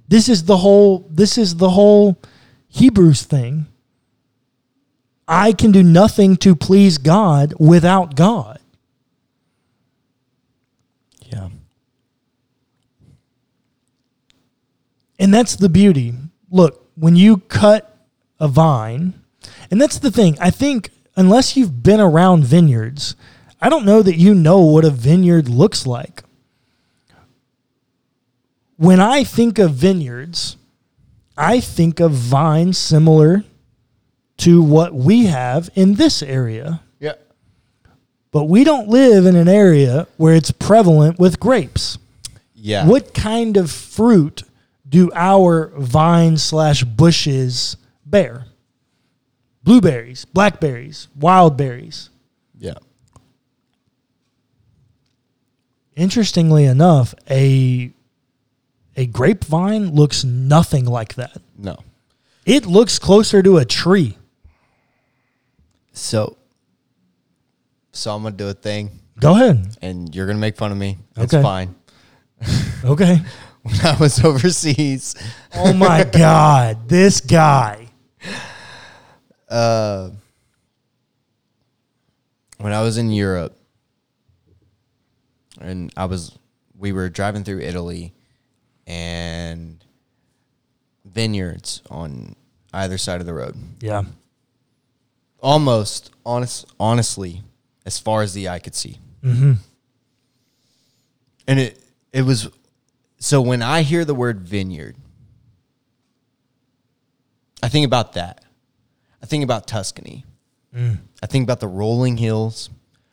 This 0.09 0.29
is 0.29 0.47
the 0.47 0.57
whole 0.57 1.07
this 1.09 1.39
is 1.39 1.55
the 1.59 1.71
whole 1.71 2.19
Hebrews 2.67 3.23
thing. 3.23 3.67
I 5.29 5.53
can 5.53 5.71
do 5.71 5.85
nothing 5.85 6.37
to 6.39 6.57
please 6.57 6.99
God 6.99 7.55
without 7.61 8.17
God. 8.17 8.59
Yeah. 11.31 11.51
And 15.19 15.33
that's 15.35 15.57
the 15.57 15.69
beauty. 15.69 16.15
Look, 16.51 16.89
when 16.95 17.17
you 17.17 17.39
cut 17.39 17.97
a 18.39 18.49
vine, 18.49 19.15
and 19.71 19.81
that's 19.81 19.99
the 19.99 20.11
thing, 20.11 20.37
I 20.41 20.51
think 20.51 20.91
unless 21.17 21.57
you've 21.57 21.83
been 21.83 22.01
around 22.01 22.45
vineyards, 22.45 23.17
I 23.61 23.69
don't 23.69 23.85
know 23.85 24.03
that 24.03 24.17
you 24.17 24.35
know 24.35 24.61
what 24.61 24.85
a 24.85 24.91
vineyard 24.91 25.49
looks 25.49 25.87
like. 25.87 26.23
when 28.79 29.01
I 29.01 29.25
think 29.25 29.59
of 29.59 29.73
vineyards, 29.73 30.57
I 31.37 31.61
think 31.61 32.01
of 32.01 32.13
vines 32.13 32.79
similar 32.79 33.45
to 34.39 34.63
what 34.63 34.95
we 34.95 35.27
have 35.27 35.69
in 35.75 35.95
this 35.95 36.23
area. 36.23 36.81
Yeah. 37.01 37.15
But 38.31 38.45
we 38.45 38.63
don't 38.63 38.89
live 38.89 39.27
in 39.27 39.35
an 39.35 39.49
area 39.49 40.07
where 40.17 40.35
it's 40.35 40.53
prevalent 40.53 41.19
with 41.19 41.41
grapes. 41.41 41.99
Yeah. 42.55 42.87
What 42.87 43.15
kind 43.15 43.57
of 43.57 43.71
fruit 43.71 44.45
do 44.89 45.11
our 45.15 45.69
vines 45.77 46.43
slash 46.43 46.83
bushes 46.85 47.77
bear? 48.07 48.47
Blueberries, 49.63 50.25
blackberries, 50.25 51.09
wild 51.15 51.57
berries. 51.57 52.11
Yeah. 52.59 52.75
Interestingly 55.97 56.65
enough, 56.65 57.15
a 57.29 57.93
a 58.97 59.07
grapevine 59.07 59.95
looks 59.95 60.25
nothing 60.25 60.85
like 60.85 61.15
that. 61.15 61.37
No. 61.57 61.77
It 62.47 62.67
looks 62.67 62.99
closer 62.99 63.43
to 63.43 63.59
a 63.59 63.65
tree. 63.65 64.17
So, 65.93 66.37
so 67.93 68.15
I'm 68.15 68.23
gonna 68.23 68.37
do 68.37 68.49
a 68.49 68.55
thing, 68.55 68.91
Go 69.21 69.35
ahead. 69.35 69.77
and 69.83 70.15
you're 70.15 70.27
gonna 70.27 70.39
make 70.39 70.57
fun 70.57 70.71
of 70.73 70.79
me. 70.79 70.99
That's 71.15 71.35
Okay. 71.35 71.43
fine. 71.43 71.75
Okay. 72.85 73.21
When 73.69 73.87
I 73.87 73.97
was 73.99 74.25
overseas, 74.25 75.15
Oh 75.55 75.73
my 75.73 76.05
God, 76.05 76.89
this 76.89 77.21
guy. 77.21 77.89
uh, 79.49 80.11
when 82.59 82.73
I 82.73 82.83
was 82.83 82.99
in 82.99 83.11
Europe, 83.11 83.57
and 85.61 85.93
I 85.97 86.07
was, 86.07 86.37
we 86.77 86.93
were 86.93 87.09
driving 87.09 87.45
through 87.45 87.61
Italy, 87.61 88.13
and 88.87 89.85
vineyards 91.05 91.83
on 91.91 92.35
either 92.73 92.99
side 92.99 93.21
of 93.21 93.27
the 93.27 93.35
road. 93.35 93.57
Yeah. 93.81 94.03
Almost, 95.41 96.11
honest, 96.25 96.67
honestly, 96.81 97.43
as 97.87 97.99
far 97.99 98.23
as 98.23 98.35
the 98.35 98.49
eye 98.49 98.59
could 98.59 98.75
see. 98.75 98.99
Mm-hmm. 99.23 99.53
And 101.47 101.61
it 101.61 101.81
it 102.13 102.23
was 102.23 102.49
so 103.19 103.41
when 103.41 103.63
I 103.63 103.83
hear 103.83 104.05
the 104.05 104.15
word 104.15 104.41
vineyard, 104.41 104.97
I 107.63 107.69
think 107.69 107.85
about 107.85 108.13
that. 108.15 108.45
I 109.23 109.27
think 109.27 109.45
about 109.45 109.67
Tuscany. 109.67 110.25
Mm. 110.75 110.99
I 111.23 111.27
think 111.27 111.45
about 111.45 111.61
the 111.61 111.69
rolling 111.69 112.17
hills, 112.17 112.71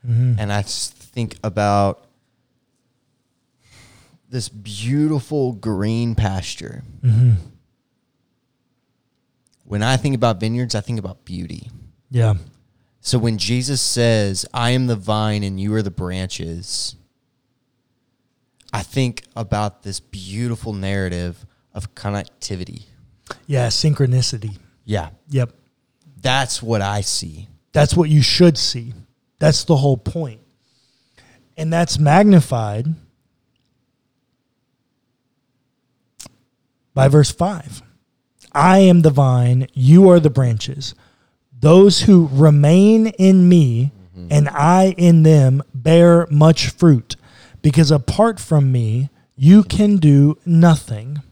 mm-hmm. 0.08 0.34
and 0.38 0.52
I 0.52 0.62
think 0.62 1.38
about 1.44 2.06
this 4.30 4.50
beautiful 4.50 5.54
green 5.54 6.14
pasture. 6.14 6.84
Mm-hmm. 7.02 7.32
When 9.64 9.82
I 9.82 9.98
think 9.98 10.16
about 10.16 10.40
vineyards, 10.40 10.76
I 10.76 10.82
think 10.82 11.00
about 11.00 11.26
beauty. 11.26 11.70
Yeah. 12.12 12.36
So 13.00 13.18
when 13.18 13.38
Jesus 13.38 13.82
says, 13.82 14.46
I 14.54 14.72
am 14.72 14.88
the 14.88 14.96
vine 14.96 15.44
and 15.44 15.60
you 15.60 15.74
are 15.74 15.82
the 15.82 15.92
branches, 15.92 16.96
I 18.76 18.82
think 18.82 19.24
about 19.38 19.84
this 19.84 20.02
beautiful 20.02 20.74
narrative 20.74 21.46
of 21.74 21.96
connectivity. 21.96 22.84
Yeah. 23.48 23.68
Synchronicity. 23.68 24.58
Yeah. 24.84 25.12
Yep. 25.30 25.54
That's 26.22 26.62
what 26.62 26.82
I 26.82 27.00
see. 27.00 27.48
That's 27.72 27.96
what 27.96 28.10
you 28.10 28.22
should 28.22 28.58
see. 28.58 28.94
That's 29.40 29.64
the 29.64 29.78
whole 29.78 29.96
point. 29.96 30.42
And 31.56 31.72
that's 31.72 31.98
magnified 31.98 32.88
by 36.94 37.08
verse 37.08 37.32
5. 37.32 37.82
I 38.52 38.80
am 38.80 39.04
the 39.04 39.10
vine, 39.10 39.68
you 39.74 40.10
are 40.10 40.20
the 40.20 40.30
branches. 40.30 40.96
Those 41.58 42.02
who 42.02 42.28
remain 42.30 43.08
in 43.08 43.48
me 43.48 43.94
mm-hmm. 44.18 44.28
and 44.32 44.50
I 44.50 44.96
in 44.98 45.24
them 45.24 45.64
bear 45.74 46.28
much 46.30 46.72
fruit, 46.72 47.16
because 47.66 47.90
apart 47.90 48.40
from 48.40 48.72
me, 48.72 49.10
you 49.36 49.64
can 49.64 49.98
do 49.98 50.38
nothing. 50.46 51.24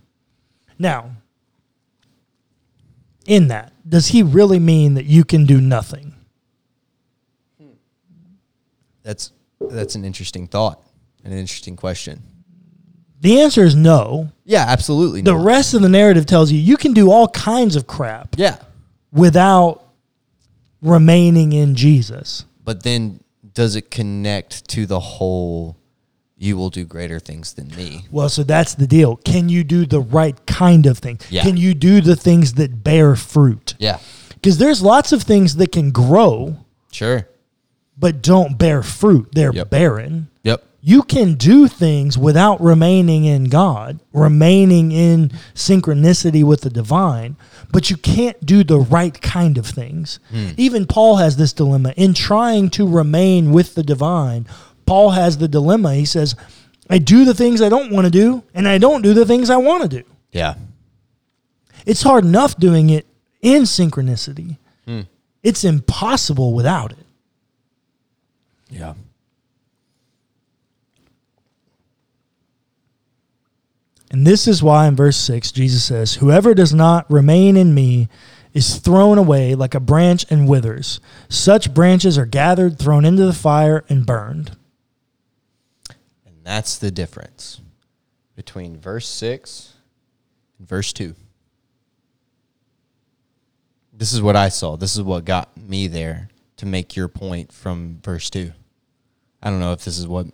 Now, 0.79 1.11
in 3.27 3.49
that, 3.49 3.71
does 3.87 4.07
he 4.07 4.23
really 4.23 4.57
mean 4.57 4.95
that 4.95 5.05
you 5.05 5.25
can 5.25 5.45
do 5.45 5.61
nothing? 5.61 6.15
That's 9.03 9.31
that's 9.59 9.93
an 9.93 10.05
interesting 10.05 10.47
thought, 10.47 10.83
an 11.23 11.33
interesting 11.33 11.75
question. 11.75 12.23
The 13.19 13.41
answer 13.41 13.63
is 13.63 13.75
no. 13.75 14.31
Yeah, 14.43 14.65
absolutely. 14.67 15.21
The 15.21 15.33
no. 15.33 15.43
rest 15.43 15.75
of 15.75 15.83
the 15.83 15.89
narrative 15.89 16.25
tells 16.25 16.51
you 16.51 16.57
you 16.57 16.77
can 16.77 16.93
do 16.93 17.11
all 17.11 17.27
kinds 17.27 17.75
of 17.75 17.85
crap 17.85 18.29
yeah. 18.37 18.57
without 19.11 19.87
remaining 20.81 21.53
in 21.53 21.75
Jesus. 21.75 22.45
But 22.63 22.81
then 22.81 23.19
does 23.53 23.75
it 23.75 23.91
connect 23.91 24.67
to 24.69 24.87
the 24.87 24.99
whole 24.99 25.77
you 26.43 26.57
will 26.57 26.69
do 26.69 26.83
greater 26.85 27.19
things 27.19 27.53
than 27.53 27.69
me? 27.69 28.05
Well, 28.11 28.29
so 28.29 28.43
that's 28.43 28.75
the 28.75 28.87
deal. 28.87 29.15
Can 29.17 29.47
you 29.49 29.63
do 29.63 29.85
the 29.85 30.01
right 30.01 30.37
kind 30.45 30.85
of 30.85 30.97
thing? 30.99 31.19
Yeah. 31.29 31.43
Can 31.43 31.55
you 31.57 31.73
do 31.73 32.01
the 32.01 32.15
things 32.15 32.53
that 32.55 32.83
bear 32.83 33.15
fruit? 33.15 33.75
Yeah. 33.79 33.99
Because 34.33 34.57
there's 34.57 34.81
lots 34.81 35.11
of 35.13 35.23
things 35.23 35.55
that 35.55 35.71
can 35.71 35.91
grow 35.91 36.57
Sure. 36.91 37.27
but 37.97 38.21
don't 38.21 38.57
bear 38.57 38.83
fruit. 38.83 39.29
They're 39.33 39.53
Yep. 39.53 39.69
barren. 39.69 40.27
Yep. 40.43 40.63
You 40.81 41.01
can 41.03 41.35
do 41.35 41.69
things 41.69 42.17
without 42.17 42.61
remaining 42.61 43.23
in 43.23 43.45
God, 43.45 43.99
remaining 44.11 44.91
in 44.91 45.31
synchronicity 45.55 46.43
with 46.43 46.61
the 46.61 46.69
divine, 46.69 47.37
but 47.71 47.89
you 47.89 47.95
can't 47.95 48.45
do 48.45 48.65
the 48.65 48.79
right 48.79 49.21
kind 49.21 49.57
of 49.57 49.65
things. 49.65 50.19
Hmm. 50.29 50.49
Even 50.57 50.85
Paul 50.85 51.15
has 51.17 51.37
this 51.37 51.53
dilemma. 51.53 51.93
In 51.95 52.13
trying 52.13 52.69
to 52.71 52.85
remain 52.85 53.51
with 53.53 53.75
the 53.75 53.83
divine, 53.83 54.45
Paul 54.85 55.11
has 55.11 55.37
the 55.37 55.47
dilemma. 55.47 55.93
He 55.95 56.05
says, 56.05 56.35
I 56.89 56.97
do 56.97 57.25
the 57.25 57.33
things 57.33 57.61
I 57.61 57.69
don't 57.69 57.91
want 57.91 58.05
to 58.05 58.11
do, 58.11 58.43
and 58.53 58.67
I 58.67 58.77
don't 58.77 59.01
do 59.01 59.13
the 59.13 59.25
things 59.25 59.49
I 59.49 59.57
want 59.57 59.83
to 59.83 60.01
do. 60.01 60.03
Yeah. 60.31 60.55
It's 61.85 62.01
hard 62.01 62.25
enough 62.25 62.57
doing 62.57 62.89
it 62.89 63.07
in 63.41 63.63
synchronicity, 63.63 64.57
hmm. 64.85 65.01
it's 65.41 65.65
impossible 65.65 66.53
without 66.53 66.93
it. 66.93 67.05
Yeah. 68.69 68.93
And 74.09 74.25
this 74.25 74.47
is 74.47 74.63
why 74.63 74.87
in 74.87 74.95
verse 74.95 75.17
6, 75.17 75.51
Jesus 75.51 75.83
says, 75.83 76.15
Whoever 76.15 76.53
does 76.53 76.73
not 76.73 77.09
remain 77.11 77.57
in 77.57 77.73
me 77.73 78.07
is 78.53 78.77
thrown 78.77 79.17
away 79.17 79.55
like 79.55 79.73
a 79.73 79.79
branch 79.79 80.25
and 80.29 80.47
withers. 80.47 80.99
Such 81.27 81.73
branches 81.73 82.17
are 82.17 82.27
gathered, 82.27 82.77
thrown 82.77 83.05
into 83.05 83.25
the 83.25 83.33
fire, 83.33 83.83
and 83.89 84.05
burned. 84.05 84.55
And 86.43 86.51
that's 86.51 86.77
the 86.77 86.91
difference 86.91 87.61
between 88.35 88.77
verse 88.77 89.07
6 89.07 89.75
and 90.59 90.67
verse 90.67 90.91
2. 90.91 91.15
This 93.93 94.11
is 94.11 94.21
what 94.21 94.35
I 94.35 94.49
saw. 94.49 94.75
This 94.75 94.97
is 94.97 95.03
what 95.03 95.23
got 95.23 95.55
me 95.55 95.87
there 95.87 96.27
to 96.57 96.65
make 96.65 96.97
your 96.97 97.07
point 97.07 97.53
from 97.53 97.99
verse 98.03 98.29
2. 98.29 98.51
I 99.41 99.49
don't 99.49 99.61
know 99.61 99.71
if 99.71 99.85
this 99.85 99.97
is 99.97 100.05
what 100.05 100.27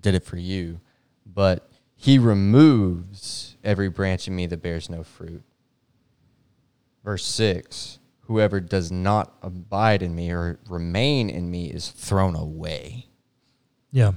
did 0.00 0.14
it 0.14 0.24
for 0.24 0.38
you, 0.38 0.80
but 1.26 1.68
he 1.94 2.18
removes 2.18 3.58
every 3.62 3.90
branch 3.90 4.26
in 4.26 4.34
me 4.34 4.46
that 4.46 4.62
bears 4.62 4.88
no 4.88 5.02
fruit. 5.02 5.42
Verse 7.04 7.26
6 7.26 7.98
Whoever 8.28 8.60
does 8.60 8.90
not 8.90 9.34
abide 9.42 10.02
in 10.02 10.14
me 10.14 10.30
or 10.30 10.58
remain 10.70 11.28
in 11.28 11.50
me 11.50 11.66
is 11.66 11.90
thrown 11.90 12.34
away. 12.34 13.08
Yeah. 13.90 14.12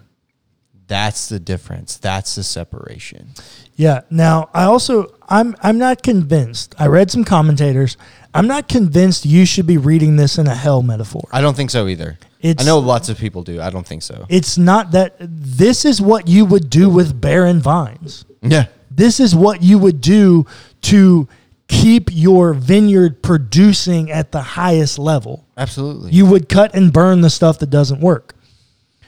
That's 0.87 1.27
the 1.29 1.39
difference. 1.39 1.97
That's 1.97 2.35
the 2.35 2.43
separation. 2.43 3.29
Yeah. 3.75 4.01
Now, 4.09 4.49
I 4.53 4.63
also 4.63 5.13
I'm 5.27 5.55
I'm 5.61 5.77
not 5.77 6.01
convinced. 6.03 6.75
I 6.79 6.87
read 6.87 7.11
some 7.11 7.23
commentators. 7.25 7.97
I'm 8.33 8.47
not 8.47 8.67
convinced 8.69 9.25
you 9.25 9.45
should 9.45 9.67
be 9.67 9.77
reading 9.77 10.15
this 10.15 10.37
in 10.37 10.47
a 10.47 10.55
hell 10.55 10.81
metaphor. 10.81 11.27
I 11.31 11.41
don't 11.41 11.55
think 11.57 11.71
so 11.71 11.87
either. 11.87 12.17
It's- 12.39 12.63
I 12.65 12.69
know 12.69 12.79
lots 12.79 13.09
of 13.09 13.17
people 13.17 13.41
do. 13.43 13.59
I 13.61 13.69
don't 13.69 13.85
think 13.85 14.03
so. 14.03 14.25
It's 14.29 14.57
not 14.57 14.91
that 14.91 15.15
this 15.19 15.85
is 15.85 15.99
what 16.01 16.27
you 16.27 16.45
would 16.45 16.69
do 16.69 16.87
with 16.89 17.19
barren 17.19 17.59
vines. 17.59 18.25
Yeah. 18.41 18.65
This 18.91 19.19
is 19.19 19.35
what 19.35 19.61
you 19.63 19.79
would 19.79 20.01
do 20.01 20.45
to 20.83 21.27
keep 21.67 22.09
your 22.13 22.53
vineyard 22.53 23.21
producing 23.21 24.09
at 24.11 24.31
the 24.31 24.41
highest 24.41 24.97
level. 24.97 25.45
Absolutely. 25.57 26.11
You 26.11 26.25
would 26.27 26.47
cut 26.47 26.73
and 26.75 26.93
burn 26.93 27.21
the 27.21 27.29
stuff 27.29 27.59
that 27.59 27.69
doesn't 27.69 27.99
work. 27.99 28.33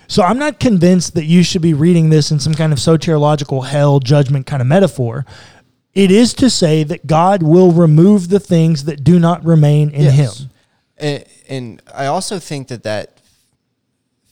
So 0.10 0.24
I'm 0.24 0.40
not 0.40 0.60
convinced 0.60 1.14
that 1.14 1.26
you 1.26 1.44
should 1.44 1.62
be 1.62 1.74
reading 1.76 2.10
this 2.10 2.32
in 2.32 2.40
some 2.40 2.56
kind 2.56 2.74
of 2.74 2.80
soteriological 2.80 3.68
hell 3.68 4.00
judgment 4.00 4.48
kind 4.48 4.60
of 4.62 4.68
metaphor. 4.68 5.24
It 5.94 6.10
is 6.12 6.34
to 6.36 6.50
say 6.50 6.84
that 6.84 7.06
God 7.08 7.44
will 7.44 7.72
remove 7.72 8.30
the 8.30 8.40
things 8.40 8.86
that 8.86 9.04
do 9.04 9.20
not 9.20 9.46
remain 9.46 9.90
in 9.92 10.02
Yes. 10.06 10.40
him. 10.40 10.50
And, 10.98 11.26
and 11.48 11.82
I 11.94 12.08
also 12.08 12.40
think 12.40 12.68
that 12.70 12.84
that 12.84 13.22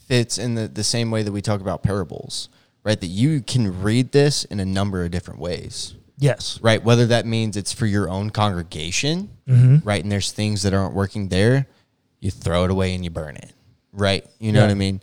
fits 0.08 0.38
in 0.40 0.56
the, 0.56 0.68
the 0.68 0.84
same 0.84 1.12
way 1.12 1.22
that 1.22 1.32
we 1.32 1.42
talk 1.42 1.62
about 1.62 1.84
parables, 1.84 2.50
right? 2.84 3.00
That 3.00 3.08
you 3.08 3.42
can 3.42 3.82
read 3.84 4.12
this 4.12 4.46
in 4.46 4.60
a 4.60 4.66
number 4.66 5.04
of 5.06 5.12
different 5.12 5.40
ways, 5.40 5.94
Yes. 6.18 6.60
right? 6.62 6.84
Whether 6.84 7.06
that 7.08 7.26
means 7.28 7.56
it's 7.56 7.72
for 7.74 7.86
your 7.86 8.10
own 8.10 8.32
congregation, 8.32 9.30
Mm-hmm. 9.48 9.88
right? 9.88 10.02
And 10.04 10.12
there's 10.12 10.32
things 10.32 10.64
that 10.64 10.74
aren't 10.74 10.94
working 10.96 11.30
there, 11.30 11.68
you 12.20 12.32
throw 12.32 12.66
it 12.66 12.72
away 12.72 12.94
and 12.96 13.04
you 13.04 13.10
burn 13.12 13.36
it, 13.38 13.54
right? 13.94 14.26
You 14.40 14.52
know 14.52 14.60
Yeah. 14.62 14.66
what 14.66 14.72
I 14.72 14.76
mean? 14.76 15.02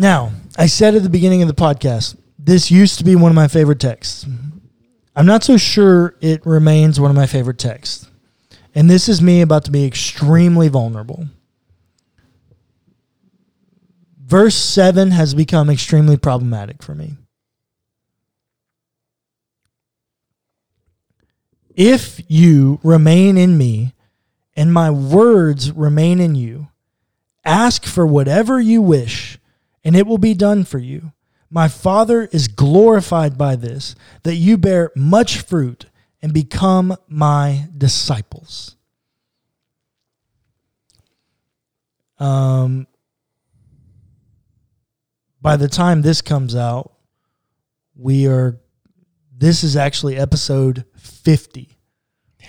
Now, 0.00 0.32
I 0.56 0.64
said 0.64 0.94
at 0.94 1.02
the 1.02 1.10
beginning 1.10 1.42
of 1.42 1.48
the 1.48 1.54
podcast, 1.54 2.16
this 2.38 2.70
used 2.70 2.96
to 2.96 3.04
be 3.04 3.14
one 3.14 3.30
of 3.30 3.36
my 3.36 3.48
favorite 3.48 3.80
texts. 3.80 4.24
I'm 5.14 5.26
not 5.26 5.44
so 5.44 5.58
sure 5.58 6.14
it 6.22 6.46
remains 6.46 6.98
one 6.98 7.10
of 7.10 7.16
my 7.18 7.26
favorite 7.26 7.58
texts. 7.58 8.10
And 8.74 8.88
this 8.88 9.10
is 9.10 9.20
me 9.20 9.42
about 9.42 9.66
to 9.66 9.70
be 9.70 9.84
extremely 9.84 10.68
vulnerable. 10.68 11.26
Verse 14.24 14.54
7 14.54 15.10
has 15.10 15.34
become 15.34 15.68
extremely 15.68 16.16
problematic 16.16 16.82
for 16.82 16.94
me. 16.94 17.18
If 21.76 22.22
you 22.26 22.80
remain 22.82 23.36
in 23.36 23.58
me 23.58 23.92
and 24.56 24.72
my 24.72 24.90
words 24.90 25.70
remain 25.72 26.20
in 26.20 26.36
you, 26.36 26.68
ask 27.44 27.84
for 27.84 28.06
whatever 28.06 28.58
you 28.58 28.80
wish 28.80 29.36
and 29.84 29.96
it 29.96 30.06
will 30.06 30.18
be 30.18 30.34
done 30.34 30.64
for 30.64 30.78
you. 30.78 31.12
My 31.50 31.68
Father 31.68 32.28
is 32.32 32.48
glorified 32.48 33.36
by 33.36 33.56
this, 33.56 33.94
that 34.22 34.36
you 34.36 34.56
bear 34.56 34.92
much 34.94 35.40
fruit 35.40 35.86
and 36.22 36.32
become 36.32 36.96
my 37.08 37.68
disciples. 37.76 38.76
Um, 42.18 42.86
by 45.40 45.56
the 45.56 45.68
time 45.68 46.02
this 46.02 46.20
comes 46.20 46.54
out, 46.54 46.92
we 47.96 48.26
are, 48.28 48.60
this 49.36 49.64
is 49.64 49.76
actually 49.76 50.16
episode 50.16 50.84
50. 50.96 51.76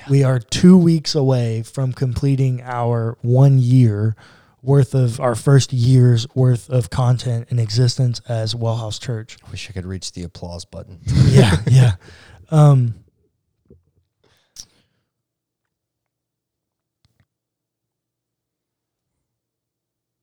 We 0.10 0.24
are 0.24 0.40
two 0.40 0.78
weeks 0.78 1.16
away 1.16 1.64
from 1.64 1.94
completing 1.94 2.62
our 2.62 3.18
one 3.22 3.60
year 3.60 4.16
worth 4.62 4.94
of 4.94 5.20
our 5.20 5.36
first 5.36 5.74
year's 5.74 6.28
worth 6.36 6.70
of 6.70 6.90
content 6.90 7.48
in 7.50 7.58
existence 7.60 8.22
as 8.30 8.54
Wellhouse 8.54 9.02
Church. 9.02 9.38
I 9.46 9.50
wish 9.52 9.70
I 9.70 9.74
could 9.74 9.86
reach 9.86 10.12
the 10.12 10.24
applause 10.24 10.66
button. 10.66 11.00
Yeah, 11.32 11.56
yeah. 11.70 11.92
Um, 12.50 12.96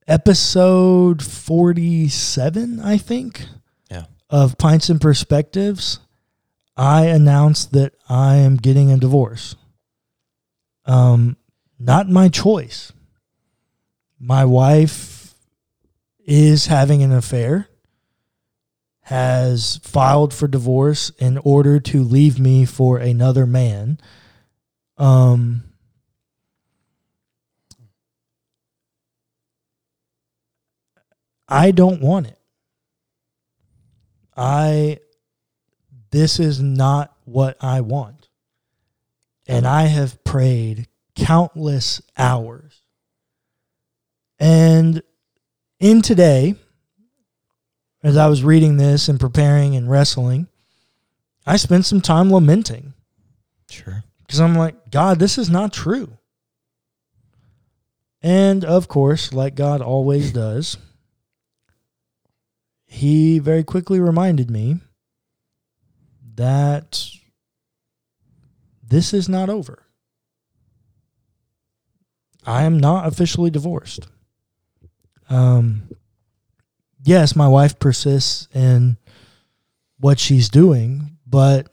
episode 0.07 1.23
47, 1.23 2.81
I 2.81 2.97
think, 2.99 3.47
Yeah. 3.91 4.05
of 4.31 4.59
Pints 4.59 4.89
and 4.89 5.01
Perspectives, 5.01 6.01
I 6.77 7.07
announced 7.07 7.73
that 7.73 7.95
I 8.09 8.37
am 8.37 8.57
getting 8.57 8.91
a 8.91 8.97
divorce. 8.97 9.57
Um, 10.87 11.37
not 11.79 12.09
my 12.09 12.29
choice. 12.29 12.93
My 14.19 14.45
wife 14.45 15.35
is 16.19 16.67
having 16.67 17.03
an 17.03 17.13
affair, 17.13 17.69
has 19.03 19.79
filed 19.83 20.35
for 20.35 20.49
divorce 20.49 21.11
in 21.19 21.39
order 21.39 21.81
to 21.81 22.03
leave 22.03 22.39
me 22.39 22.65
for 22.65 22.99
another 22.99 23.47
man. 23.47 23.99
Um, 24.97 25.65
I 31.49 31.71
don't 31.71 32.03
want 32.03 32.27
it. 32.27 32.39
I 34.37 34.99
this 36.11 36.39
is 36.39 36.61
not 36.61 37.15
what 37.25 37.57
I 37.61 37.81
want. 37.81 38.29
And 39.47 39.67
I 39.67 39.85
have 39.85 40.23
prayed 40.25 40.89
countless 41.15 42.03
hours. 42.17 42.83
And 44.39 45.03
in 45.81 46.03
today, 46.03 46.55
as 48.03 48.17
I 48.17 48.29
was 48.29 48.45
reading 48.45 48.77
this 48.77 49.09
and 49.09 49.19
preparing 49.19 49.75
and 49.77 49.91
wrestling, 49.91 50.47
I 51.47 51.57
spent 51.57 51.87
some 51.87 52.01
time 52.01 52.31
lamenting 52.33 52.95
Sure. 53.71 54.05
because 54.19 54.41
I'm 54.41 54.55
like, 54.55 54.91
God, 54.91 55.19
this 55.19 55.39
is 55.39 55.51
not 55.51 55.73
true. 55.73 56.19
And 58.23 58.65
of 58.65 58.89
course, 58.89 59.33
like 59.33 59.55
God 59.55 59.81
always 59.81 60.33
does, 60.45 60.77
he 62.87 63.39
very 63.39 63.65
quickly 63.65 64.01
reminded 64.01 64.51
me 64.51 64.79
that 66.37 67.05
this 68.83 69.13
is 69.13 69.29
not 69.29 69.51
over. 69.51 69.85
I 72.47 72.63
am 72.63 72.79
not 72.79 73.07
officially 73.07 73.51
divorced. 73.51 74.09
Um, 75.29 75.89
yes, 77.05 77.37
my 77.37 77.49
wife 77.49 77.79
persists 77.79 78.49
in 78.55 78.97
what 79.99 80.19
she's 80.19 80.49
doing, 80.49 81.19
but 81.27 81.69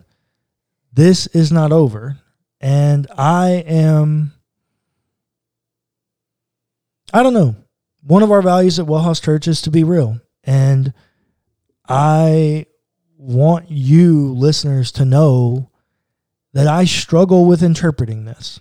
this 0.93 1.27
is 1.27 1.51
not 1.51 1.71
over. 1.71 2.17
And 2.59 3.07
I 3.17 3.63
am, 3.67 4.33
I 7.13 7.21
don't 7.21 7.33
know. 7.33 7.55
One 8.01 8.23
of 8.23 8.31
our 8.31 8.41
values 8.41 8.79
at 8.79 8.85
Wellhouse 8.85 9.21
Church 9.21 9.47
is 9.47 9.61
to 9.63 9.71
be 9.71 9.83
real. 9.83 10.19
And 10.43 10.93
I 11.87 12.65
want 13.17 13.69
you 13.69 14.33
listeners 14.33 14.91
to 14.93 15.05
know 15.05 15.69
that 16.53 16.67
I 16.67 16.85
struggle 16.85 17.45
with 17.45 17.63
interpreting 17.63 18.25
this. 18.25 18.59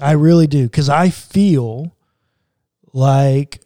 I 0.00 0.12
really 0.12 0.46
do. 0.46 0.64
Because 0.64 0.88
I 0.88 1.10
feel 1.10 1.96
like, 2.92 3.63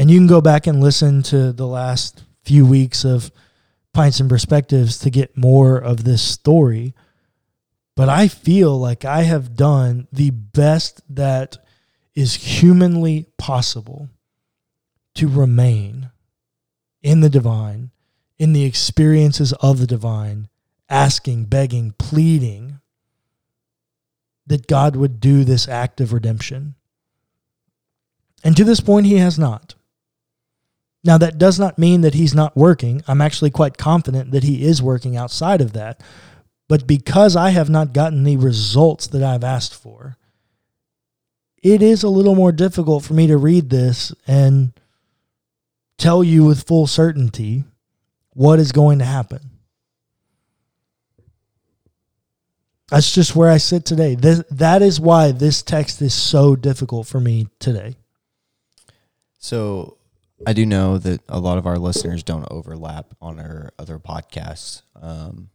and 0.00 0.10
you 0.10 0.18
can 0.18 0.26
go 0.26 0.40
back 0.40 0.66
and 0.66 0.80
listen 0.80 1.22
to 1.22 1.52
the 1.52 1.66
last 1.66 2.22
few 2.42 2.64
weeks 2.64 3.04
of 3.04 3.30
Pints 3.92 4.18
and 4.18 4.30
Perspectives 4.30 4.98
to 5.00 5.10
get 5.10 5.36
more 5.36 5.76
of 5.76 6.04
this 6.04 6.22
story. 6.22 6.94
But 7.96 8.08
I 8.08 8.26
feel 8.26 8.80
like 8.80 9.04
I 9.04 9.24
have 9.24 9.56
done 9.56 10.08
the 10.10 10.30
best 10.30 11.02
that 11.14 11.58
is 12.14 12.32
humanly 12.32 13.26
possible 13.36 14.08
to 15.16 15.28
remain 15.28 16.08
in 17.02 17.20
the 17.20 17.28
divine, 17.28 17.90
in 18.38 18.54
the 18.54 18.64
experiences 18.64 19.52
of 19.60 19.80
the 19.80 19.86
divine, 19.86 20.48
asking, 20.88 21.44
begging, 21.44 21.92
pleading 21.98 22.80
that 24.46 24.66
God 24.66 24.96
would 24.96 25.20
do 25.20 25.44
this 25.44 25.68
act 25.68 26.00
of 26.00 26.14
redemption. 26.14 26.74
And 28.42 28.56
to 28.56 28.64
this 28.64 28.80
point, 28.80 29.04
he 29.04 29.16
has 29.16 29.38
not. 29.38 29.74
Now, 31.02 31.16
that 31.18 31.38
does 31.38 31.58
not 31.58 31.78
mean 31.78 32.02
that 32.02 32.14
he's 32.14 32.34
not 32.34 32.56
working. 32.56 33.02
I'm 33.08 33.22
actually 33.22 33.50
quite 33.50 33.78
confident 33.78 34.32
that 34.32 34.44
he 34.44 34.64
is 34.64 34.82
working 34.82 35.16
outside 35.16 35.60
of 35.60 35.72
that. 35.72 36.02
But 36.68 36.86
because 36.86 37.36
I 37.36 37.50
have 37.50 37.70
not 37.70 37.92
gotten 37.92 38.22
the 38.22 38.36
results 38.36 39.06
that 39.08 39.22
I've 39.22 39.42
asked 39.42 39.74
for, 39.74 40.16
it 41.62 41.82
is 41.82 42.02
a 42.02 42.08
little 42.08 42.34
more 42.34 42.52
difficult 42.52 43.04
for 43.04 43.14
me 43.14 43.26
to 43.26 43.36
read 43.36 43.70
this 43.70 44.12
and 44.26 44.72
tell 45.98 46.22
you 46.22 46.44
with 46.44 46.66
full 46.66 46.86
certainty 46.86 47.64
what 48.30 48.58
is 48.58 48.72
going 48.72 48.98
to 49.00 49.04
happen. 49.04 49.40
That's 52.88 53.12
just 53.14 53.36
where 53.36 53.50
I 53.50 53.58
sit 53.58 53.84
today. 53.84 54.16
This, 54.16 54.42
that 54.50 54.82
is 54.82 55.00
why 55.00 55.32
this 55.32 55.62
text 55.62 56.02
is 56.02 56.12
so 56.12 56.56
difficult 56.56 57.06
for 57.06 57.20
me 57.20 57.48
today. 57.60 57.94
So 59.38 59.98
I 60.46 60.52
do 60.52 60.64
know 60.64 60.96
that 60.98 61.20
a 61.28 61.38
lot 61.38 61.58
of 61.58 61.66
our 61.66 61.78
listeners 61.78 62.22
don't 62.22 62.46
overlap 62.50 63.14
on 63.20 63.38
our 63.38 63.70
other 63.78 63.98
podcasts. 63.98 64.82
Um, 65.00 65.50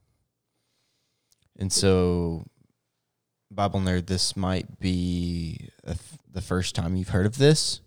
and 1.58 1.72
so, 1.72 2.46
Bible 3.50 3.80
Nerd, 3.80 4.06
this 4.08 4.36
might 4.38 4.80
be 4.80 5.70
the 6.32 6.42
first 6.42 6.76
time 6.76 6.96
you've 6.96 7.10
heard 7.10 7.26
of 7.26 7.38
this. 7.38 7.82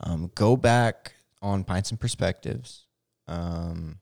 Um, 0.00 0.30
go 0.34 0.56
back 0.56 1.14
on 1.42 1.64
Pints 1.64 1.90
and 1.90 2.00
Perspectives 2.00 2.86
um, 3.28 3.98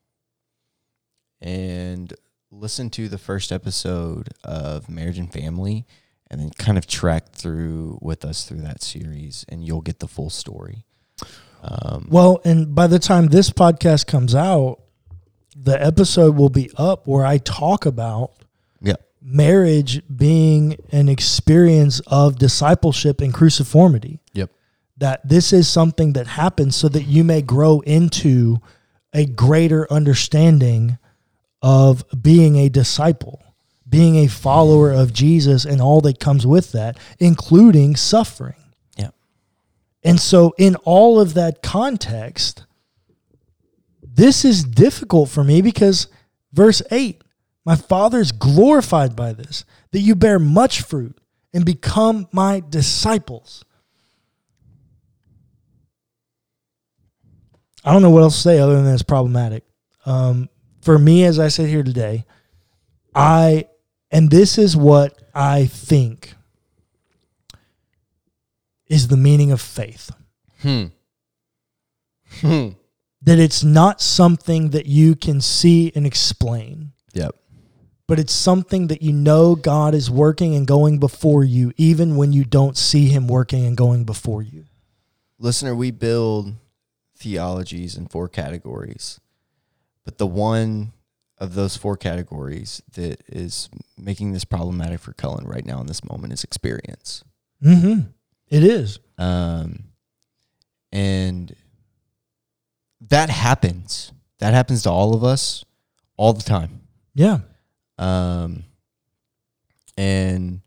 and 1.41 2.13
listen 2.51 2.89
to 2.91 3.09
the 3.09 3.17
first 3.17 3.51
episode 3.51 4.29
of 4.43 4.89
Marriage 4.89 5.17
and 5.17 5.31
Family 5.31 5.85
and 6.29 6.39
then 6.39 6.49
kind 6.51 6.77
of 6.77 6.87
track 6.87 7.31
through 7.31 7.99
with 8.01 8.23
us 8.25 8.45
through 8.45 8.61
that 8.61 8.81
series, 8.81 9.45
and 9.49 9.63
you'll 9.63 9.81
get 9.81 9.99
the 9.99 10.07
full 10.07 10.29
story. 10.29 10.85
Um, 11.63 12.07
Well, 12.09 12.41
and 12.43 12.75
by 12.75 12.87
the 12.87 12.99
time 12.99 13.27
this 13.27 13.49
podcast 13.49 14.05
comes 14.05 14.35
out, 14.35 14.79
the 15.55 15.81
episode 15.81 16.35
will 16.35 16.49
be 16.49 16.69
up 16.77 17.07
where 17.07 17.25
I 17.25 17.37
talk 17.37 17.85
about 17.85 18.33
yeah. 18.81 18.95
marriage 19.21 20.01
being 20.13 20.75
an 20.91 21.07
experience 21.07 22.01
of 22.07 22.37
discipleship 22.37 23.21
and 23.21 23.33
cruciformity. 23.33 24.19
Yep. 24.33 24.51
that 24.97 25.27
this 25.27 25.53
is 25.53 25.67
something 25.67 26.13
that 26.13 26.27
happens 26.27 26.75
so 26.75 26.87
that 26.89 27.03
you 27.03 27.23
may 27.23 27.41
grow 27.41 27.79
into 27.81 28.59
a 29.13 29.25
greater 29.25 29.91
understanding 29.91 30.97
of 31.61 32.03
being 32.21 32.57
a 32.57 32.69
disciple, 32.69 33.41
being 33.87 34.17
a 34.17 34.27
follower 34.27 34.91
of 34.91 35.13
Jesus 35.13 35.65
and 35.65 35.81
all 35.81 36.01
that 36.01 36.19
comes 36.19 36.45
with 36.45 36.71
that, 36.73 36.97
including 37.19 37.95
suffering. 37.95 38.62
And 40.03 40.19
so, 40.19 40.53
in 40.57 40.75
all 40.83 41.19
of 41.19 41.33
that 41.35 41.61
context, 41.61 42.65
this 44.01 44.43
is 44.43 44.63
difficult 44.63 45.29
for 45.29 45.43
me 45.43 45.61
because 45.61 46.07
verse 46.51 46.81
8 46.91 47.23
my 47.65 47.75
Father 47.75 48.19
is 48.19 48.31
glorified 48.31 49.15
by 49.15 49.33
this, 49.33 49.63
that 49.91 49.99
you 49.99 50.15
bear 50.15 50.39
much 50.39 50.81
fruit 50.81 51.17
and 51.53 51.63
become 51.65 52.27
my 52.31 52.61
disciples. 52.69 53.63
I 57.85 57.93
don't 57.93 58.01
know 58.01 58.09
what 58.09 58.23
else 58.23 58.35
to 58.35 58.41
say 58.41 58.59
other 58.59 58.81
than 58.81 58.93
it's 58.93 59.03
problematic. 59.03 59.63
Um, 60.05 60.49
for 60.81 60.97
me, 60.97 61.23
as 61.23 61.39
I 61.39 61.47
sit 61.47 61.69
here 61.69 61.83
today, 61.83 62.25
I, 63.15 63.67
and 64.11 64.29
this 64.29 64.57
is 64.57 64.75
what 64.75 65.21
I 65.33 65.65
think 65.65 66.33
is 68.87 69.07
the 69.07 69.17
meaning 69.17 69.51
of 69.51 69.61
faith. 69.61 70.11
Hmm. 70.61 70.85
Hmm. 72.41 72.69
That 73.21 73.39
it's 73.39 73.63
not 73.63 74.01
something 74.01 74.71
that 74.71 74.85
you 74.85 75.15
can 75.15 75.39
see 75.39 75.91
and 75.95 76.05
explain, 76.05 76.91
Yep. 77.13 77.35
but 78.07 78.19
it's 78.19 78.33
something 78.33 78.87
that 78.87 79.01
you 79.01 79.13
know 79.13 79.55
God 79.55 79.95
is 79.95 80.11
working 80.11 80.55
and 80.55 80.67
going 80.67 80.99
before 80.99 81.43
you, 81.43 81.71
even 81.77 82.17
when 82.17 82.33
you 82.33 82.43
don't 82.43 82.75
see 82.75 83.07
Him 83.07 83.27
working 83.27 83.65
and 83.65 83.77
going 83.77 84.03
before 84.03 84.41
you. 84.41 84.65
Listener, 85.39 85.73
we 85.73 85.91
build 85.91 86.53
theologies 87.17 87.95
in 87.95 88.07
four 88.07 88.27
categories, 88.27 89.21
but 90.03 90.17
the 90.17 90.27
one 90.27 90.91
of 91.37 91.55
those 91.55 91.77
four 91.77 91.95
categories 91.97 92.81
that 92.93 93.21
is 93.27 93.69
making 93.97 94.33
this 94.33 94.45
problematic 94.45 94.99
for 94.99 95.13
Cullen 95.13 95.45
right 95.45 95.65
now 95.65 95.79
in 95.79 95.87
this 95.87 96.03
moment 96.03 96.33
is 96.33 96.43
experience. 96.43 97.23
Mm-hmm. 97.63 98.07
It 98.53 98.63
is. 98.63 98.99
Um, 99.17 99.85
and 100.91 101.55
that 103.09 103.31
happens. 103.31 104.11
That 104.37 104.53
happens 104.53 104.83
to 104.83 104.91
all 104.91 105.15
of 105.15 105.23
us 105.23 105.65
all 106.17 106.33
the 106.33 106.43
time. 106.43 106.81
Yeah. 107.15 107.39
Um, 107.97 108.65
and 109.97 110.61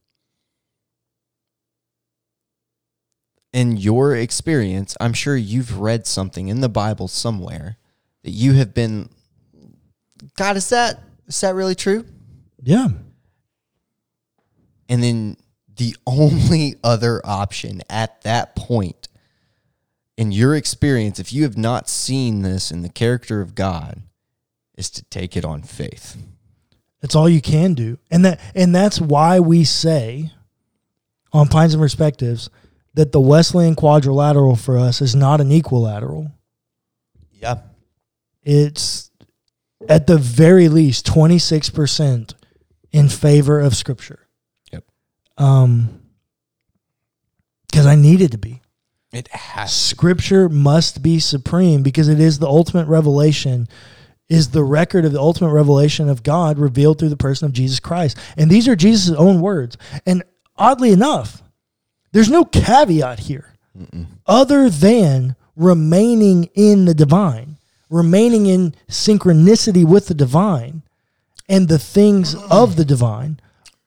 in 3.53 3.77
your 3.77 4.17
experience, 4.17 4.97
I'm 5.01 5.13
sure 5.13 5.37
you've 5.37 5.79
read 5.79 6.09
something 6.09 6.49
in 6.49 6.63
the 6.63 6.69
Bible 6.69 7.07
somewhere 7.07 7.77
that 8.25 8.33
you 8.33 8.55
have 8.55 8.75
been, 8.75 9.11
God, 10.37 10.57
is 10.57 10.69
that 10.71 11.01
is 11.29 11.41
that 11.41 11.55
really 11.55 11.77
true? 11.77 12.05
Yeah. 12.61 12.89
And 14.89 15.01
then 15.01 15.37
the 15.77 15.97
only 16.07 16.77
other 16.83 17.21
option 17.25 17.83
at 17.89 18.23
that 18.23 18.57
point 18.57 19.09
in 20.17 20.33
your 20.33 20.55
experience, 20.55 21.19
if 21.19 21.33
you 21.33 21.43
have 21.43 21.59
not 21.59 21.89
seen 21.89 22.43
this 22.43 22.71
in 22.71 22.83
the 22.83 22.89
character 22.89 23.41
of 23.41 23.55
God, 23.55 24.03
is 24.77 24.91
to 24.91 25.05
take 25.05 25.37
it 25.37 25.45
on 25.45 25.63
faith. 25.63 26.17
That's 27.01 27.15
all 27.15 27.29
you 27.29 27.41
can 27.41 27.75
do. 27.75 27.99
And 28.11 28.25
that 28.25 28.41
and 28.55 28.75
that's 28.75 29.01
why 29.01 29.41
we 29.41 29.65
say 29.65 30.33
on 31.33 31.49
Pints 31.49 31.75
and 31.75 31.83
Perspectives 31.83 32.49
that 32.95 33.13
the 33.13 33.21
Wesleyan 33.21 33.75
quadrilateral 33.75 34.57
for 34.57 34.79
us 34.79 35.03
is 35.03 35.15
not 35.15 35.41
an 35.41 35.53
equilateral. 35.53 36.33
Yeah. 37.33 37.59
It's 38.43 39.11
at 39.89 40.07
the 40.07 40.17
very 40.17 40.69
least 40.69 41.07
26% 41.07 42.35
in 42.93 43.09
favor 43.09 43.61
of 43.61 43.77
scripture. 43.77 44.26
Um 45.39 46.01
cuz 47.73 47.87
I 47.87 47.95
needed 47.95 48.33
to 48.33 48.39
be. 48.39 48.63
It 49.13 49.29
has 49.29 49.75
Scripture 49.75 50.49
must 50.49 51.03
be 51.03 51.19
supreme 51.21 51.83
because 51.83 52.09
it 52.09 52.21
is 52.21 52.39
the 52.39 52.49
ultimate 52.49 52.87
revelation 52.87 53.69
is 54.29 54.51
the 54.51 54.65
record 54.65 55.05
of 55.05 55.13
the 55.13 55.21
ultimate 55.21 55.53
revelation 55.53 56.09
of 56.09 56.23
God 56.23 56.59
revealed 56.59 56.99
through 56.99 57.11
the 57.11 57.17
person 57.17 57.47
of 57.47 57.53
Jesus 57.53 57.79
Christ. 57.79 58.19
And 58.37 58.51
these 58.51 58.67
are 58.67 58.75
Jesus' 58.77 59.15
own 59.17 59.41
words. 59.41 59.77
And 60.05 60.25
oddly 60.57 60.91
enough, 60.91 61.43
there's 62.13 62.31
no 62.31 62.45
caveat 62.45 63.21
here 63.21 63.55
other 64.27 64.69
than 64.71 65.37
remaining 65.55 66.49
in 66.55 66.87
the 66.87 66.95
divine, 66.95 67.57
remaining 67.91 68.47
in 68.47 68.75
synchronicity 68.89 69.85
with 69.85 70.09
the 70.09 70.15
divine 70.15 70.83
and 71.49 71.69
the 71.69 71.79
things 71.79 72.35
of 72.51 72.77
the 72.77 72.85
divine, 72.85 73.39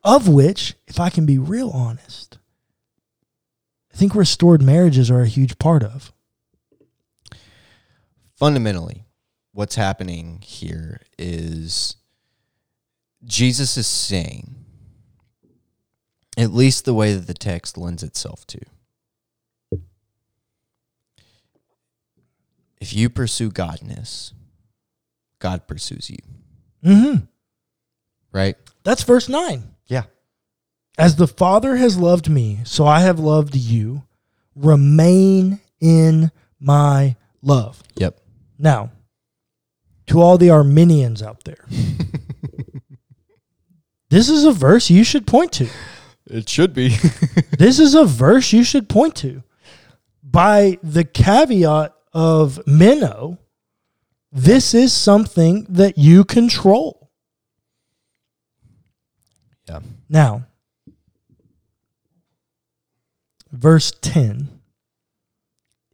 of 0.04 0.28
which, 0.28 0.76
if 0.88 1.00
I 1.00 1.10
can 1.10 1.26
be 1.26 1.38
real 1.38 1.70
honest, 1.70 2.38
I 3.94 3.98
think 3.98 4.16
restored 4.16 4.62
marriages 4.62 5.10
are 5.12 5.22
a 5.22 5.28
huge 5.28 5.58
part 5.60 5.84
of. 5.84 6.12
fundamentally 8.36 9.04
what's 9.52 9.76
happening 9.76 10.40
here 10.42 11.02
is 11.18 11.98
Jesus 13.26 13.76
is 13.76 13.88
saying, 13.88 14.56
at 16.38 16.54
least 16.54 16.86
the 16.86 16.94
way 16.94 17.14
that 17.14 17.28
the 17.28 17.34
text 17.34 17.78
lends 17.78 18.02
itself 18.02 18.48
to, 18.48 18.60
if 22.80 22.94
you 22.94 23.10
pursue 23.10 23.52
godness, 23.52 24.32
God 25.40 25.68
pursues 25.68 26.10
you, 26.10 26.18
Mm-hmm. 26.86 27.26
right? 28.32 28.56
That's 28.86 29.04
verse 29.04 29.28
9. 29.28 29.76
As 31.00 31.16
the 31.16 31.28
Father 31.28 31.78
has 31.78 31.98
loved 31.98 32.30
me, 32.30 32.60
so 32.66 32.86
I 32.86 33.00
have 33.00 33.20
loved 33.20 33.56
you. 33.56 34.04
Remain 34.54 35.62
in 35.80 36.30
my 36.60 37.16
love. 37.42 37.82
Yep. 37.96 38.20
Now, 38.58 38.92
to 40.08 40.22
all 40.22 40.38
the 40.38 40.50
Arminians 40.50 41.24
out 41.24 41.46
there, 41.46 41.66
this 44.10 44.28
is 44.28 44.44
a 44.44 44.52
verse 44.52 44.90
you 44.90 45.06
should 45.06 45.26
point 45.26 45.54
to. 45.54 45.70
It 46.28 46.50
should 46.50 46.74
be. 46.74 46.98
This 47.58 47.80
is 47.80 47.94
a 47.94 48.06
verse 48.06 48.54
you 48.54 48.64
should 48.64 48.88
point 48.88 49.16
to. 49.18 49.44
By 50.24 50.78
the 50.82 51.04
caveat 51.04 51.94
of 52.14 52.66
meno, 52.66 53.38
this 54.32 54.74
is 54.74 54.94
something 54.94 55.66
that 55.68 55.98
you 55.98 56.24
control. 56.24 57.12
yeah. 59.68 59.82
Now, 60.08 60.46
verse 63.52 63.92
10 64.02 64.50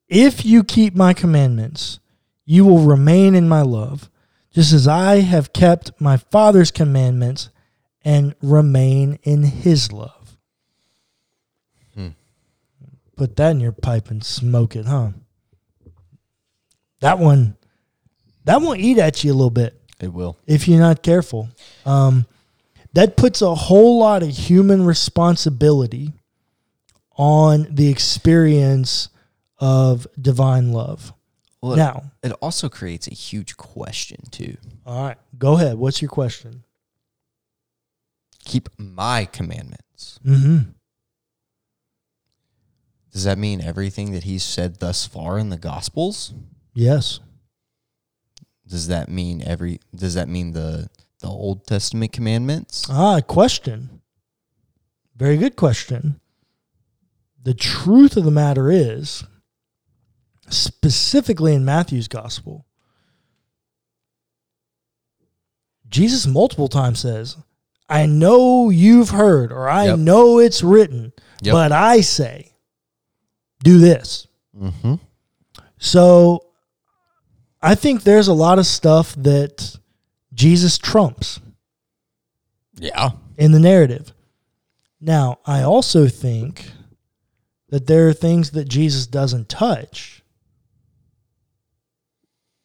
If 0.07 0.45
you 0.45 0.63
keep 0.63 0.95
my 0.95 1.13
commandments, 1.13 1.99
you 2.45 2.65
will 2.65 2.79
remain 2.79 3.35
in 3.35 3.47
my 3.49 3.61
love, 3.61 4.09
just 4.53 4.71
as 4.73 4.87
I 4.87 5.21
have 5.21 5.53
kept 5.53 5.99
my 5.99 6.17
Father's 6.17 6.71
commandments 6.71 7.49
and 8.03 8.35
remain 8.41 9.17
in 9.23 9.43
his 9.43 9.91
love. 9.91 10.37
Hmm. 11.95 12.09
Put 13.15 13.35
that 13.37 13.51
in 13.51 13.59
your 13.59 13.71
pipe 13.71 14.11
and 14.11 14.23
smoke 14.23 14.75
it, 14.75 14.85
huh? 14.85 15.09
That 16.99 17.19
one, 17.19 17.57
that 18.45 18.61
one 18.61 18.79
eat 18.79 18.97
at 18.99 19.23
you 19.23 19.31
a 19.31 19.35
little 19.35 19.49
bit 19.49 19.79
It 19.99 20.13
will. 20.13 20.37
if 20.47 20.67
you're 20.67 20.79
not 20.79 21.03
careful. 21.03 21.49
Um, 21.85 22.25
that 22.93 23.17
puts 23.17 23.41
a 23.41 23.53
whole 23.53 23.99
lot 23.99 24.23
of 24.23 24.29
human 24.29 24.85
responsibility 24.85 26.13
on 27.17 27.67
the 27.69 27.89
experience 27.89 29.09
of 29.59 30.05
divine 30.19 30.71
love. 30.71 31.13
Well, 31.61 31.75
Now, 31.77 32.11
it 32.21 32.31
also 32.33 32.69
creates 32.69 33.07
a 33.07 33.13
huge 33.13 33.57
question, 33.57 34.19
too. 34.31 34.57
all 34.85 35.01
right, 35.03 35.17
go 35.37 35.53
ahead. 35.53 35.77
What's 35.77 36.01
your 36.01 36.09
question? 36.09 36.63
Keep 38.43 38.69
my 38.77 39.25
commandments. 39.25 40.19
Mm-hmm. 40.23 40.69
Does 43.11 43.23
that 43.23 43.37
mean 43.37 43.61
everything 43.61 44.11
that 44.11 44.23
he's 44.23 44.43
said 44.43 44.79
thus 44.79 45.07
far 45.07 45.39
in 45.39 45.49
the 45.49 45.57
Gospels? 45.57 46.33
Yes. 46.73 47.19
Does 48.67 48.87
that 48.87 49.09
mean 49.09 49.41
every? 49.43 49.79
Does 49.95 50.15
that 50.15 50.27
mean 50.27 50.51
the 50.51 50.89
the 51.21 51.27
Old 51.27 51.65
Testament 51.65 52.11
commandments? 52.11 52.85
Ah, 52.89 53.21
question. 53.21 54.01
Very 55.15 55.37
good 55.37 55.55
question. 55.55 56.19
The 57.45 57.53
truth 57.53 58.17
of 58.17 58.25
the 58.25 58.31
matter 58.31 58.69
is, 58.71 59.23
specifically 60.49 61.53
in 61.53 61.63
Matthew's 61.63 62.07
gospel, 62.07 62.65
Jesus 65.87 66.25
multiple 66.25 66.67
times 66.67 66.99
says, 66.99 67.37
I 67.87 68.07
know 68.07 68.69
you've 68.71 69.11
heard, 69.11 69.51
or 69.51 69.69
I 69.69 69.85
Yep. 69.85 69.99
know 69.99 70.39
it's 70.39 70.63
written, 70.63 71.13
Yep. 71.43 71.53
but 71.53 71.71
I 71.71 72.01
say, 72.01 72.51
do 73.63 73.77
this. 73.77 74.25
Mm-hmm. 74.59 74.95
So 75.77 76.47
I 77.61 77.75
think 77.75 78.01
there's 78.03 78.27
a 78.27 78.33
lot 78.33 78.57
of 78.57 78.65
stuff 78.65 79.13
that 79.19 79.77
Jesus 80.33 80.79
trumps 80.79 81.39
Yeah. 82.79 83.11
in 83.37 83.51
the 83.51 83.59
narrative. 83.59 84.13
Now, 84.99 85.37
I 85.45 85.61
also 85.61 86.07
think 86.07 86.71
that 87.69 87.87
there 87.87 88.07
are 88.07 88.13
things 88.13 88.51
that 88.51 88.69
Jesus 88.69 89.07
doesn't 89.07 89.49
touch, 89.49 90.23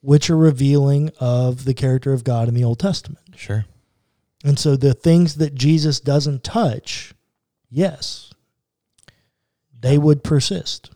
which 0.02 0.30
are 0.30 0.36
revealing 0.36 1.10
of 1.18 1.64
the 1.64 1.74
character 1.74 2.12
of 2.12 2.24
God 2.24 2.48
in 2.48 2.54
the 2.54 2.64
Old 2.64 2.78
Testament. 2.78 3.34
Sure. 3.36 3.64
And 4.44 4.58
so 4.58 4.76
the 4.76 4.94
things 4.94 5.36
that 5.36 5.54
Jesus 5.54 6.00
doesn't 6.00 6.42
touch, 6.42 7.14
yes, 7.68 8.32
they 9.78 9.98
would 9.98 10.24
persist. 10.24 10.90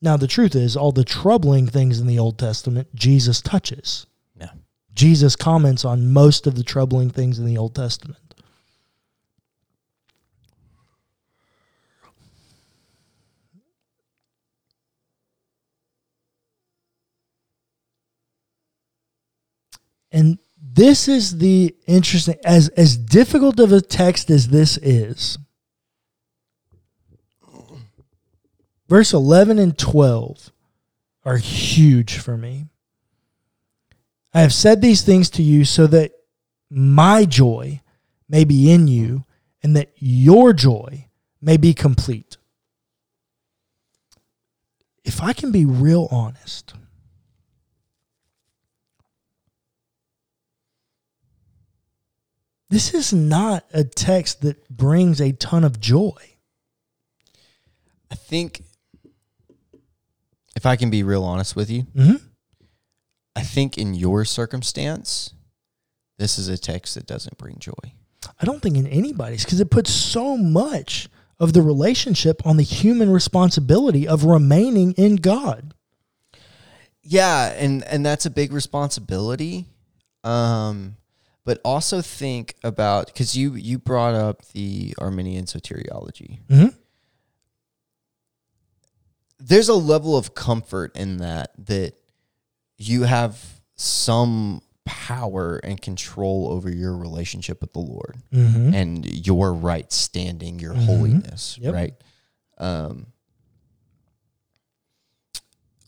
Now, 0.00 0.16
the 0.16 0.26
truth 0.26 0.54
is, 0.54 0.76
all 0.76 0.92
the 0.92 1.04
troubling 1.04 1.66
things 1.66 1.98
in 1.98 2.06
the 2.06 2.18
Old 2.18 2.38
Testament, 2.38 2.94
Jesus 2.94 3.42
touches. 3.42 4.06
Yeah. 4.38 4.50
Jesus 4.94 5.34
comments 5.34 5.84
on 5.84 6.12
most 6.12 6.46
of 6.46 6.54
the 6.54 6.62
troubling 6.62 7.10
things 7.10 7.38
in 7.38 7.46
the 7.46 7.58
Old 7.58 7.74
Testament. 7.74 8.18
And 20.10 20.38
this 20.78 21.08
is 21.08 21.38
the 21.38 21.74
interesting 21.88 22.36
as 22.44 22.68
as 22.70 22.96
difficult 22.96 23.58
of 23.58 23.72
a 23.72 23.80
text 23.80 24.30
as 24.30 24.48
this 24.48 24.76
is. 24.78 25.36
Verse 28.88 29.12
11 29.12 29.58
and 29.58 29.76
12 29.76 30.52
are 31.24 31.36
huge 31.36 32.16
for 32.16 32.38
me. 32.38 32.66
I 34.32 34.40
have 34.40 34.54
said 34.54 34.80
these 34.80 35.02
things 35.02 35.28
to 35.30 35.42
you 35.42 35.64
so 35.64 35.86
that 35.88 36.12
my 36.70 37.24
joy 37.24 37.82
may 38.28 38.44
be 38.44 38.70
in 38.70 38.86
you 38.88 39.24
and 39.62 39.74
that 39.76 39.92
your 39.96 40.52
joy 40.52 41.08
may 41.42 41.56
be 41.56 41.74
complete. 41.74 42.36
If 45.04 45.22
I 45.22 45.32
can 45.32 45.50
be 45.50 45.64
real 45.64 46.08
honest, 46.10 46.74
this 52.70 52.94
is 52.94 53.12
not 53.12 53.64
a 53.72 53.84
text 53.84 54.42
that 54.42 54.68
brings 54.68 55.20
a 55.20 55.32
ton 55.32 55.64
of 55.64 55.80
joy. 55.80 56.12
I 58.10 58.14
think 58.14 58.62
if 60.56 60.66
I 60.66 60.76
can 60.76 60.90
be 60.90 61.02
real 61.02 61.24
honest 61.24 61.54
with 61.56 61.70
you, 61.70 61.84
Mhm. 61.94 62.20
I 63.36 63.42
think 63.42 63.78
in 63.78 63.94
your 63.94 64.24
circumstance, 64.24 65.32
this 66.18 66.38
is 66.38 66.48
a 66.48 66.58
text 66.58 66.94
that 66.96 67.06
doesn't 67.06 67.38
bring 67.38 67.58
joy. 67.58 67.92
I 68.40 68.44
don't 68.44 68.60
think 68.60 68.76
in 68.76 68.86
anybody's 68.86 69.44
because 69.44 69.60
it 69.60 69.70
puts 69.70 69.92
so 69.92 70.36
much 70.36 71.08
of 71.38 71.52
the 71.52 71.62
relationship 71.62 72.44
on 72.44 72.56
the 72.56 72.64
human 72.64 73.10
responsibility 73.10 74.08
of 74.08 74.24
remaining 74.24 74.92
in 74.94 75.16
God. 75.16 75.72
Yeah, 77.02 77.52
and 77.52 77.84
and 77.84 78.04
that's 78.04 78.26
a 78.26 78.30
big 78.30 78.52
responsibility. 78.52 79.66
Um 80.24 80.96
but 81.48 81.58
also 81.64 82.02
think 82.02 82.54
about 82.62 83.14
cuz 83.14 83.34
you 83.34 83.54
you 83.54 83.78
brought 83.78 84.14
up 84.14 84.44
the 84.52 84.94
Arminian 84.98 85.46
soteriology. 85.46 86.40
Mhm. 86.48 86.74
There's 89.38 89.68
a 89.70 89.74
level 89.74 90.14
of 90.16 90.34
comfort 90.34 90.94
in 90.94 91.16
that 91.18 91.52
that 91.66 91.94
you 92.76 93.04
have 93.04 93.62
some 93.76 94.60
power 94.84 95.56
and 95.58 95.80
control 95.80 96.48
over 96.50 96.70
your 96.70 96.94
relationship 96.96 97.60
with 97.62 97.72
the 97.72 97.78
Lord 97.80 98.16
Mm-hmm. 98.32 98.74
and 98.74 99.26
your 99.26 99.54
right 99.54 99.90
standing, 99.90 100.58
your 100.58 100.74
Mhm. 100.74 100.84
holiness, 100.84 101.56
Yep. 101.62 101.74
right? 101.74 101.94
Um, 102.58 103.06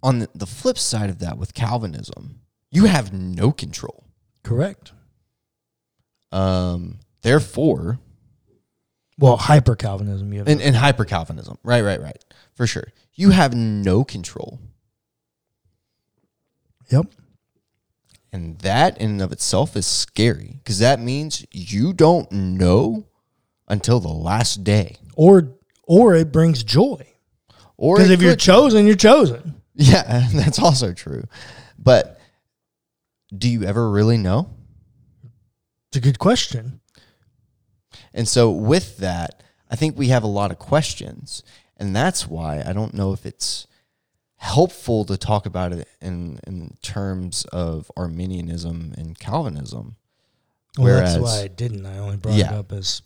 on 0.03 0.21
the, 0.21 0.29
the 0.35 0.47
flip 0.47 0.79
side 0.79 1.11
of 1.11 1.19
that, 1.19 1.37
with 1.37 1.53
Calvinism, 1.53 2.41
you 2.71 2.87
have 2.87 3.13
no 3.13 3.53
control. 3.53 4.05
Correct. 4.43 4.93
Um, 6.33 6.99
therefore, 7.23 7.99
Well, 9.19 9.37
hyper 9.37 9.75
Calvinism, 9.77 10.33
you 10.33 10.39
have. 10.41 10.49
in, 10.49 10.61
in 10.61 10.75
hyper 10.75 11.05
Calvinism, 11.05 11.59
right, 11.63 11.83
right, 11.83 12.01
right, 12.01 12.25
for 12.55 12.67
sure, 12.67 12.89
you 13.15 13.31
have 13.31 13.55
no 13.55 14.05
control. 14.05 14.61
yep. 16.91 17.07
And 18.33 18.59
that 18.61 18.97
in 19.01 19.11
and 19.11 19.23
of 19.23 19.33
itself 19.33 19.77
is 19.77 19.87
scary 19.87 20.61
because 20.63 20.79
that 20.79 21.01
means 21.01 21.45
you 21.51 21.93
don't 21.93 22.31
know 22.31 23.07
until 23.67 23.99
the 23.99 24.09
last 24.09 24.63
day. 24.63 24.97
Or 25.17 25.57
or 25.83 26.15
it 26.15 26.31
brings 26.31 26.63
joy 26.63 27.05
Or 27.77 27.97
because 27.97 28.11
if 28.11 28.23
you're 28.23 28.37
chosen, 28.37 28.87
you're 28.87 28.95
chosen. 28.97 29.57
Yeah, 29.75 30.29
that's 30.35 30.59
also 30.59 30.93
true. 30.93 31.25
But 31.79 32.21
do 33.37 33.49
you 33.49 33.65
ever 33.65 33.91
really 33.91 34.19
know? 34.19 34.51
It's 35.91 35.97
a 35.97 36.01
good 36.01 36.21
question. 36.21 36.81
And 38.15 38.29
so 38.29 38.49
with 38.51 38.99
that, 38.99 39.43
I 39.69 39.75
think 39.75 39.99
we 39.99 40.09
have 40.09 40.23
a 40.23 40.29
lot 40.29 40.53
of 40.53 40.59
questions. 40.61 41.43
And 41.77 41.97
that's 41.97 42.29
why 42.29 42.63
I 42.65 42.73
don't 42.73 42.95
know 42.95 43.13
if 43.13 43.27
it's 43.27 43.67
helpful 44.37 45.05
to 45.07 45.17
talk 45.17 45.47
about 45.47 45.73
it 45.73 45.89
in, 46.01 46.39
in 46.47 46.77
terms 46.81 47.45
of 47.47 47.91
Arminianism 47.97 48.95
and 48.97 49.19
Calvinism. 49.19 49.97
Well, 50.79 50.87
Whereas 50.87 51.15
that's 51.15 51.25
why 51.25 51.43
I 51.43 51.49
didn't. 51.49 51.85
I 51.85 51.99
only 51.99 52.19
brought 52.19 52.39
it 52.39 52.47
up 52.47 52.71
as 52.71 53.03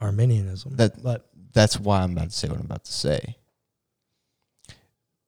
Arminianism. 0.00 0.76
That- 0.76 1.02
but 1.02 1.28
that's 1.52 1.80
why 1.80 2.02
I'm 2.02 2.12
about 2.12 2.30
to 2.30 2.36
say 2.36 2.48
what 2.48 2.58
I'm 2.58 2.64
about 2.66 2.84
to 2.84 2.92
say. 2.92 3.36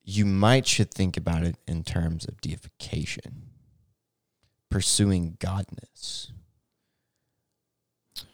You 0.05 0.25
might 0.27 0.66
should 0.66 0.92
think 0.92 1.16
about 1.16 1.42
it 1.42 1.57
in 1.66 1.83
terms 1.83 2.25
of 2.25 2.40
deification, 2.40 3.51
pursuing 4.70 5.37
godness, 5.40 6.31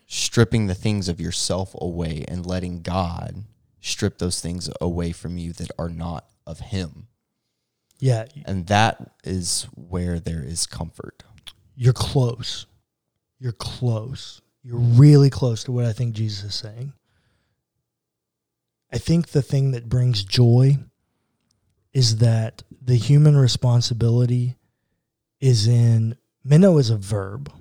stripping 0.06 0.66
the 0.66 0.74
things 0.74 1.08
of 1.08 1.20
yourself 1.20 1.74
away 1.80 2.24
and 2.28 2.46
letting 2.46 2.82
God 2.82 3.44
strip 3.80 4.18
those 4.18 4.40
things 4.40 4.70
away 4.80 5.12
from 5.12 5.36
you 5.38 5.52
that 5.54 5.70
are 5.78 5.88
not 5.88 6.26
of 6.46 6.60
Him. 6.60 7.08
yeah, 7.98 8.26
And 8.44 8.66
that 8.68 9.10
is 9.24 9.66
where 9.74 10.18
there 10.20 10.42
is 10.44 10.66
comfort. 10.66 11.22
you're 11.74 11.92
close. 11.92 12.66
You're 13.38 13.52
close. 13.52 14.40
You're 14.62 14.78
really 14.78 15.30
close 15.30 15.62
to 15.64 15.72
what 15.72 15.84
I 15.84 15.92
think 15.92 16.14
Jesus 16.14 16.44
is 16.44 16.54
saying. 16.54 16.92
I 18.92 18.98
think 18.98 19.28
the 19.28 19.42
thing 19.42 19.72
that 19.72 19.88
brings 19.88 20.24
joy 20.24 20.78
is 21.92 22.18
that 22.18 22.62
the 22.80 22.96
human 22.96 23.36
responsibility 23.36 24.56
is 25.40 25.66
in 25.66 26.16
meno 26.44 26.78
is 26.78 26.90
a 26.90 26.96
verb. 26.96 27.52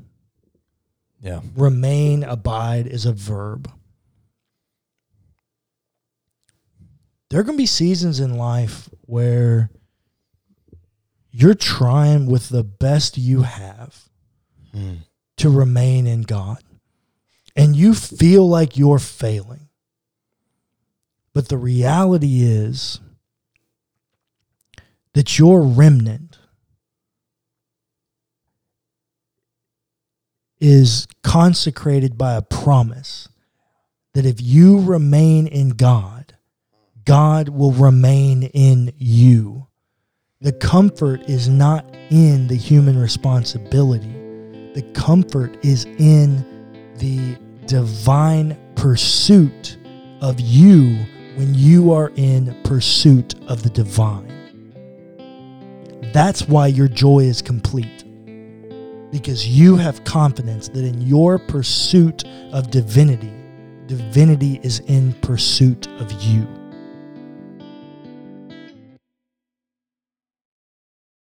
Yeah. 1.22 1.42
Remain, 1.56 2.24
abide 2.24 2.88
is 2.88 3.06
a 3.06 3.14
verb. 3.14 3.72
There 7.30 7.40
are 7.40 7.44
going 7.44 7.58
to 7.58 7.62
be 7.62 7.66
seasons 7.66 8.20
in 8.20 8.38
life 8.38 8.90
where 9.02 9.72
you're 11.32 11.54
trying 11.54 12.28
with 12.28 12.50
the 12.50 12.64
best 12.64 13.18
you 13.18 13.42
have 13.42 14.08
hmm. 14.72 14.96
to 15.38 15.50
remain 15.50 16.08
in 16.08 16.22
God. 16.22 16.60
And 17.56 17.76
you 17.76 17.94
feel 17.94 18.48
like 18.48 18.78
you're 18.78 19.00
failing. 19.00 19.70
But 21.34 21.50
the 21.50 21.58
reality 21.58 22.44
is 22.44 23.00
that 25.14 25.38
your 25.40 25.62
remnant 25.62 26.35
is 30.66 31.06
consecrated 31.22 32.18
by 32.18 32.34
a 32.34 32.42
promise 32.42 33.30
that 34.16 34.26
if 34.26 34.42
you 34.42 34.82
remain 34.82 35.46
in 35.46 35.70
God, 35.70 36.34
God 37.06 37.50
will 37.50 37.72
remain 37.72 38.42
in 38.42 38.92
you. 38.98 39.68
The 40.42 40.54
comfort 40.54 41.22
is 41.30 41.48
not 41.48 41.86
in 42.10 42.48
the 42.48 42.56
human 42.56 43.00
responsibility. 43.00 44.12
The 44.74 44.82
comfort 44.96 45.64
is 45.64 45.86
in 46.00 46.44
the 46.96 47.38
divine 47.68 48.58
pursuit 48.74 49.78
of 50.22 50.40
you 50.40 50.98
when 51.36 51.54
you 51.54 51.94
are 51.94 52.12
in 52.16 52.60
pursuit 52.64 53.36
of 53.48 53.62
the 53.62 53.70
divine. 53.70 54.32
That's 56.12 56.48
why 56.48 56.68
your 56.68 56.88
joy 56.88 57.20
is 57.20 57.44
complete. 57.44 57.95
Because 59.16 59.48
you 59.48 59.78
have 59.78 60.04
confidence 60.04 60.68
that 60.68 60.84
in 60.84 61.00
your 61.00 61.40
pursuit 61.40 62.26
of 62.52 62.70
divinity, 62.70 63.34
divinity 63.86 64.60
is 64.62 64.80
in 64.88 65.14
pursuit 65.22 65.88
of 66.02 66.12
you. 66.22 66.46